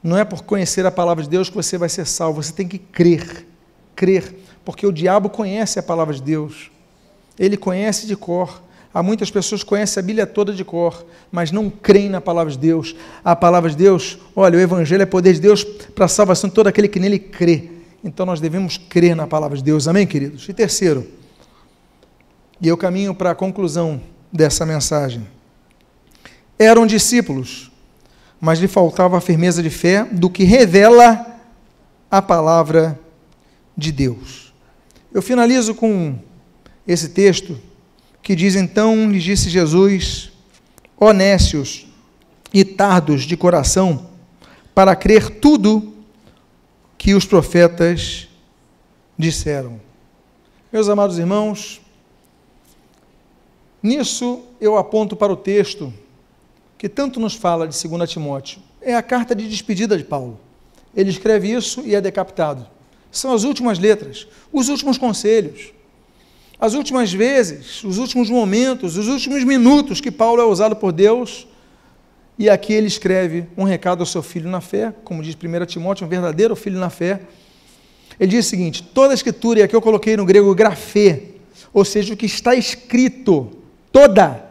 [0.04, 2.68] Não é por conhecer a palavra de Deus que você vai ser salvo, você tem
[2.68, 3.48] que crer.
[3.96, 6.70] Crer, porque o diabo conhece a palavra de Deus.
[7.40, 8.62] Ele conhece de cor.
[8.94, 12.52] Há muitas pessoas que conhecem a Bíblia toda de cor, mas não creem na palavra
[12.52, 12.96] de Deus.
[13.26, 16.54] A palavra de Deus, olha, o Evangelho é poder de Deus para a salvação de
[16.54, 17.72] todo aquele que nele crê.
[18.04, 20.48] Então nós devemos crer na palavra de Deus, amém, queridos?
[20.48, 21.08] E terceiro,
[22.62, 24.00] e eu caminho para a conclusão
[24.32, 25.28] dessa mensagem.
[26.60, 27.72] Eram discípulos,
[28.40, 31.26] mas lhe faltava a firmeza de fé do que revela
[32.12, 33.00] a palavra
[33.76, 34.54] de Deus.
[35.12, 36.16] Eu finalizo com
[36.88, 37.60] esse texto
[38.24, 40.32] que diz: Então lhes disse Jesus,
[40.98, 41.86] honestos
[42.54, 44.10] e tardos de coração,
[44.74, 45.94] para crer tudo
[46.98, 48.30] que os profetas
[49.18, 49.80] disseram.
[50.72, 51.82] Meus amados irmãos,
[53.82, 55.94] nisso eu aponto para o texto
[56.78, 58.62] que tanto nos fala de 2 Timóteo.
[58.82, 60.40] É a carta de despedida de Paulo.
[60.96, 62.68] Ele escreve isso e é decapitado.
[63.12, 65.74] São as últimas letras, os últimos conselhos
[66.60, 71.48] as últimas vezes, os últimos momentos, os últimos minutos que Paulo é usado por Deus.
[72.38, 76.06] E aqui ele escreve um recado ao seu filho na fé, como diz 1 Timóteo,
[76.06, 77.22] um verdadeiro filho na fé.
[78.20, 81.34] Ele diz o seguinte: toda a escritura, e aqui eu coloquei no grego grafê,
[81.74, 83.52] ou seja, o que está escrito,
[83.92, 84.44] toda,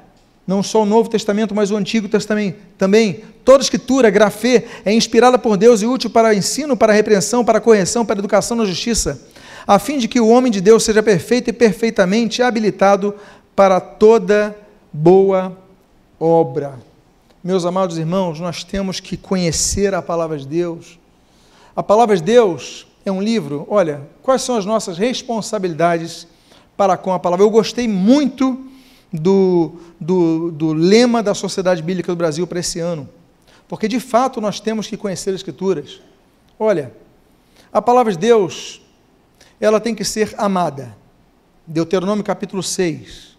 [0.47, 4.93] não só o Novo Testamento, mas o Antigo Testamento também, toda a escritura, grafê, é
[4.93, 9.32] inspirada por Deus e útil para ensino, para repreensão, para correção, para educação na justiça
[9.67, 13.15] a fim de que o homem de Deus seja perfeito e perfeitamente habilitado
[13.55, 14.57] para toda
[14.93, 15.57] boa
[16.19, 16.79] obra.
[17.43, 20.99] Meus amados irmãos, nós temos que conhecer a palavra de Deus.
[21.75, 23.67] A palavra de Deus é um livro.
[23.69, 26.27] Olha, quais são as nossas responsabilidades
[26.77, 27.45] para com a palavra?
[27.45, 28.67] Eu gostei muito
[29.13, 33.09] do, do, do lema da Sociedade Bíblica do Brasil para esse ano,
[33.69, 36.01] porque de fato nós temos que conhecer as Escrituras.
[36.59, 36.93] Olha,
[37.73, 38.82] a palavra de Deus
[39.63, 40.97] ela tem que ser amada.
[41.65, 43.37] Deuteronômio capítulo 6.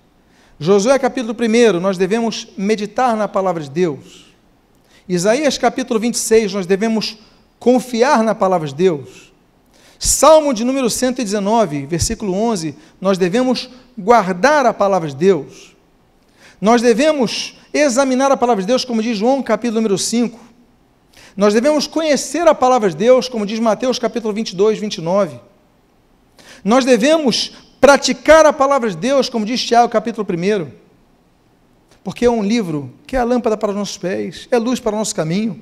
[0.57, 4.33] Josué capítulo 1, nós devemos meditar na palavra de Deus.
[5.07, 7.17] Isaías capítulo 26, nós devemos
[7.59, 9.33] confiar na palavra de Deus.
[9.99, 15.75] Salmo de número 119, versículo 11, nós devemos guardar a palavra de Deus.
[16.61, 20.39] Nós devemos examinar a palavra de Deus, como diz João capítulo número 5.
[21.35, 25.51] Nós devemos conhecer a palavra de Deus, como diz Mateus capítulo 22, 29.
[26.63, 27.51] Nós devemos
[27.81, 30.71] praticar a palavra de Deus, como diz Tiago, capítulo 1.
[32.03, 34.95] Porque é um livro que é a lâmpada para os nossos pés, é luz para
[34.95, 35.61] o nosso caminho.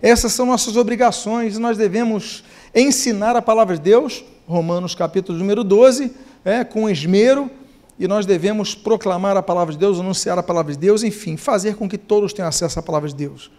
[0.00, 2.44] Essas são nossas obrigações e nós devemos
[2.74, 6.12] ensinar a palavra de Deus, Romanos capítulo número 12,
[6.44, 7.50] é, com esmero,
[7.98, 11.76] e nós devemos proclamar a palavra de Deus, anunciar a palavra de Deus, enfim, fazer
[11.76, 13.50] com que todos tenham acesso à palavra de Deus.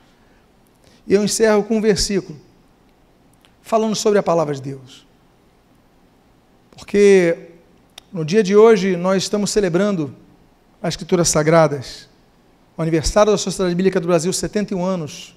[1.07, 2.37] E eu encerro com um versículo,
[3.61, 5.05] falando sobre a palavra de Deus.
[6.77, 7.37] Porque
[8.11, 10.13] no dia de hoje nós estamos celebrando
[10.81, 12.09] as Escrituras Sagradas,
[12.77, 15.35] o aniversário da Sociedade Bíblica do Brasil, 71 anos.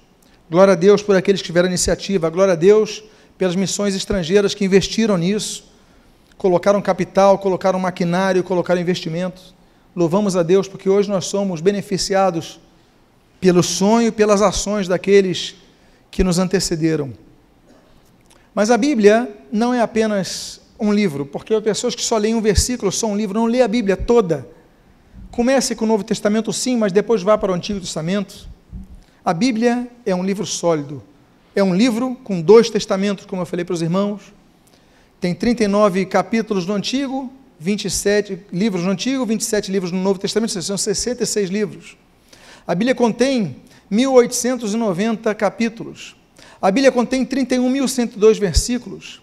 [0.49, 3.03] Glória a Deus por aqueles que tiveram iniciativa, glória a Deus
[3.37, 5.71] pelas missões estrangeiras que investiram nisso,
[6.37, 9.55] colocaram capital, colocaram maquinário, colocaram investimentos.
[9.95, 12.59] Louvamos a Deus porque hoje nós somos beneficiados
[13.39, 15.55] pelo sonho e pelas ações daqueles
[16.11, 17.13] que nos antecederam.
[18.53, 22.41] Mas a Bíblia não é apenas um livro, porque há pessoas que só leem um
[22.41, 24.47] versículo, só um livro, não lê a Bíblia toda.
[25.31, 28.47] Comece com o Novo Testamento, sim, mas depois vá para o Antigo Testamento.
[29.23, 31.03] A Bíblia é um livro sólido,
[31.55, 34.33] é um livro com dois testamentos, como eu falei para os irmãos.
[35.19, 40.77] Tem 39 capítulos no Antigo, 27 livros no Antigo, 27 livros no Novo Testamento, são
[40.77, 41.97] 66 livros.
[42.65, 43.57] A Bíblia contém
[43.91, 46.15] 1890 capítulos.
[46.61, 49.21] A Bíblia contém 31.102 versículos.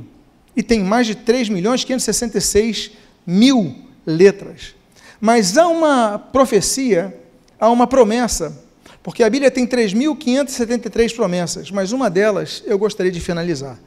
[0.57, 2.91] e tem mais de 3 milhões 566
[3.27, 3.75] mil
[4.05, 4.75] letras.
[5.21, 7.17] Mas há uma profecia,
[7.61, 8.61] há uma promessa,
[9.03, 13.79] porque a Bíblia tem 3.573 promessas, mas uma delas eu gostaria de finalizar.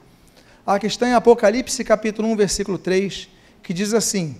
[0.65, 3.27] A que está em Apocalipse capítulo 1, versículo 3,
[3.61, 4.37] que diz assim: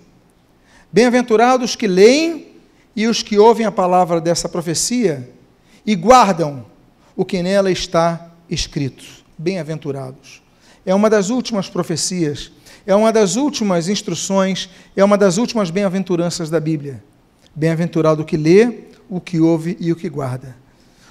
[0.96, 2.54] Bem-aventurados que leem
[2.96, 5.30] e os que ouvem a palavra dessa profecia
[5.86, 6.66] e guardam
[7.18, 9.04] o que nela está escrito.
[9.38, 10.42] Bem-aventurados.
[10.86, 12.50] É uma das últimas profecias,
[12.88, 17.04] é uma das últimas instruções, é uma das últimas bem-aventuranças da Bíblia.
[17.54, 20.56] Bem-aventurado o que lê, o que ouve e o que guarda.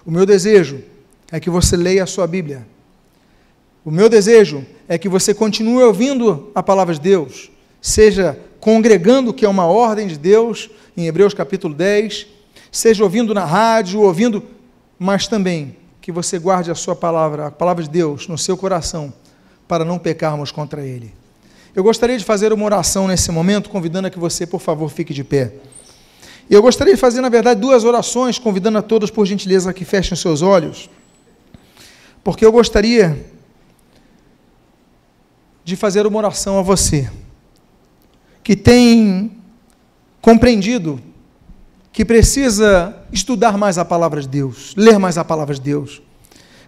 [0.06, 0.82] O meu desejo
[1.30, 2.66] é que você leia a sua Bíblia.
[3.84, 7.50] O meu desejo é que você continue ouvindo a palavra de Deus,
[7.84, 12.26] seja congregando, que é uma ordem de Deus, em Hebreus capítulo 10,
[12.72, 14.42] seja ouvindo na rádio, ouvindo,
[14.98, 19.12] mas também que você guarde a sua palavra, a palavra de Deus, no seu coração,
[19.68, 21.12] para não pecarmos contra Ele.
[21.76, 25.12] Eu gostaria de fazer uma oração nesse momento, convidando a que você, por favor, fique
[25.12, 25.52] de pé.
[26.48, 30.16] Eu gostaria de fazer, na verdade, duas orações, convidando a todos, por gentileza, que fechem
[30.16, 30.88] seus olhos,
[32.22, 33.26] porque eu gostaria
[35.62, 37.10] de fazer uma oração a você
[38.44, 39.32] que tem
[40.20, 41.00] compreendido
[41.90, 46.02] que precisa estudar mais a palavra de Deus, ler mais a palavra de Deus.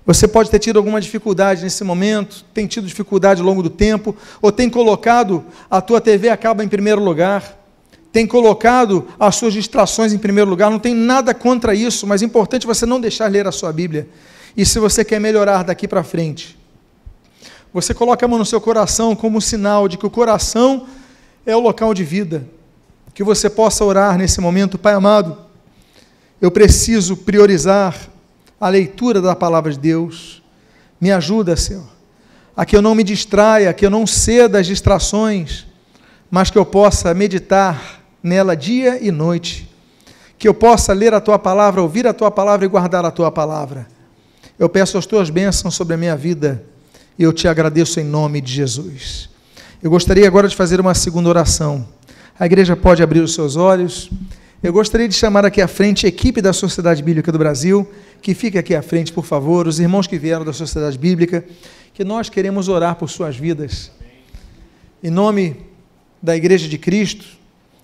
[0.06, 4.16] Você pode ter tido alguma dificuldade nesse momento, tem tido dificuldade ao longo do tempo,
[4.40, 7.58] ou tem colocado a tua TV acaba em primeiro lugar,
[8.12, 12.24] tem colocado as suas distrações em primeiro lugar, não tem nada contra isso, mas é
[12.24, 14.08] importante você não deixar ler a sua Bíblia.
[14.56, 16.56] E se você quer melhorar daqui para frente,
[17.70, 20.86] você coloca a mão no seu coração como um sinal de que o coração
[21.46, 22.44] é o local de vida.
[23.14, 25.38] Que você possa orar nesse momento, Pai amado.
[26.40, 27.96] Eu preciso priorizar
[28.60, 30.42] a leitura da palavra de Deus.
[31.00, 31.86] Me ajuda, Senhor,
[32.54, 35.66] a que eu não me distraia, que eu não ceda às distrações,
[36.30, 39.70] mas que eu possa meditar nela dia e noite.
[40.38, 43.30] Que eu possa ler a tua palavra, ouvir a tua palavra e guardar a tua
[43.30, 43.86] palavra.
[44.58, 46.62] Eu peço as tuas bênçãos sobre a minha vida
[47.18, 49.35] e eu te agradeço em nome de Jesus.
[49.82, 51.86] Eu gostaria agora de fazer uma segunda oração.
[52.38, 54.10] A igreja pode abrir os seus olhos.
[54.62, 57.86] Eu gostaria de chamar aqui à frente a equipe da Sociedade Bíblica do Brasil,
[58.22, 61.44] que fique aqui à frente, por favor, os irmãos que vieram da Sociedade Bíblica,
[61.92, 63.92] que nós queremos orar por suas vidas.
[65.04, 65.66] Em nome
[66.22, 67.26] da Igreja de Cristo,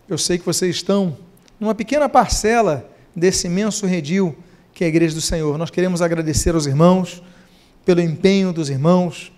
[0.09, 1.15] eu sei que vocês estão
[1.61, 4.35] numa pequena parcela desse imenso redil
[4.73, 5.59] que é a Igreja do Senhor.
[5.59, 7.23] Nós queremos agradecer aos irmãos
[7.85, 9.31] pelo empenho dos irmãos.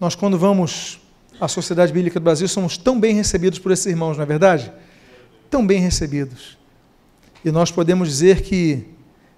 [0.00, 0.98] Nós, quando vamos
[1.40, 4.72] a Sociedade Bíblica do Brasil, somos tão bem recebidos por esses irmãos, não é verdade?
[5.48, 6.58] Tão bem recebidos.
[7.44, 8.84] E nós podemos dizer que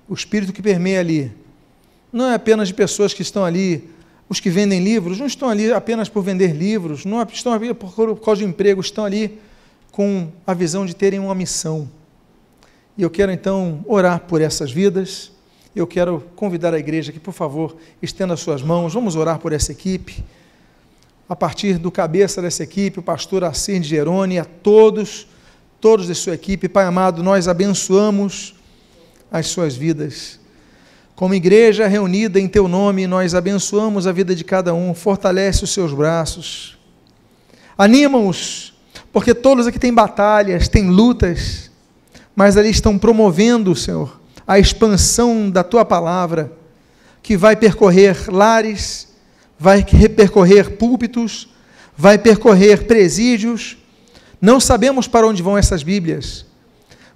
[0.09, 1.33] o espírito que permeia ali
[2.13, 3.89] não é apenas de pessoas que estão ali,
[4.29, 8.21] os que vendem livros, não estão ali apenas por vender livros, não estão ali por
[8.21, 9.39] causa de emprego, estão ali
[9.93, 11.89] com a visão de terem uma missão.
[12.97, 15.33] E eu quero então orar por essas vidas.
[15.75, 18.93] Eu quero convidar a igreja que, por favor, estenda as suas mãos.
[18.93, 20.25] Vamos orar por essa equipe
[21.31, 25.29] a partir do cabeça dessa equipe, o pastor Assir de Geroni, a todos,
[25.81, 26.69] todos de sua equipe.
[26.69, 28.57] Pai amado, nós abençoamos
[29.31, 30.41] as suas vidas.
[31.15, 35.71] Como igreja reunida em teu nome, nós abençoamos a vida de cada um, fortalece os
[35.71, 36.77] seus braços,
[37.79, 38.75] anima-os,
[39.13, 41.71] porque todos aqui têm batalhas, têm lutas,
[42.35, 46.51] mas ali estão promovendo, Senhor, a expansão da tua palavra,
[47.23, 49.10] que vai percorrer lares,
[49.61, 51.47] vai percorrer púlpitos,
[51.95, 53.77] vai percorrer presídios.
[54.41, 56.47] Não sabemos para onde vão essas Bíblias,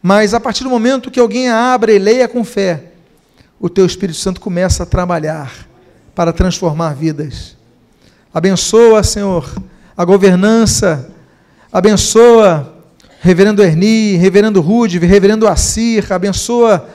[0.02, 2.92] mas a partir do momento que alguém a abra e leia com fé,
[3.58, 5.66] o teu Espírito Santo começa a trabalhar
[6.14, 7.56] para transformar vidas.
[8.32, 9.50] Abençoa, Senhor,
[9.96, 11.10] a governança,
[11.72, 12.74] abençoa
[13.20, 16.86] Reverendo Erni, Reverendo Rude, Reverendo Assir, abençoa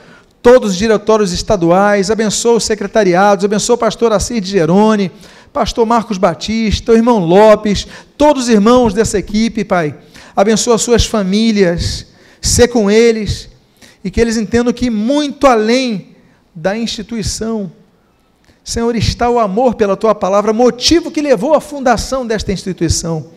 [0.42, 5.12] todos os diretórios estaduais, abençoa os secretariados, abençoa o pastor Assir de Gerone,
[5.52, 7.88] pastor Marcos Batista, o irmão Lopes,
[8.18, 9.96] todos os irmãos dessa equipe, Pai.
[10.36, 12.08] Abençoa suas famílias,
[12.42, 13.50] ser com eles
[14.04, 16.16] e que eles entendam que muito além
[16.56, 17.72] da instituição,
[18.64, 23.32] Senhor, está o amor pela tua palavra, motivo que levou à fundação desta instituição.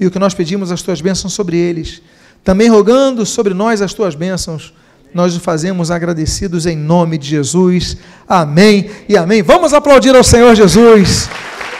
[0.00, 2.02] e o que nós pedimos as tuas bênçãos sobre eles.
[2.42, 4.72] Também rogando sobre nós as tuas bênçãos,
[5.14, 7.96] nós o fazemos agradecidos em nome de Jesus.
[8.28, 9.42] Amém e amém.
[9.42, 11.28] Vamos aplaudir ao Senhor Jesus.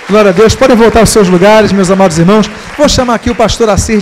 [0.08, 0.54] Glória a Deus.
[0.54, 2.50] Podem voltar aos seus lugares, meus amados irmãos.
[2.76, 4.00] Vou chamar aqui o pastor Assir de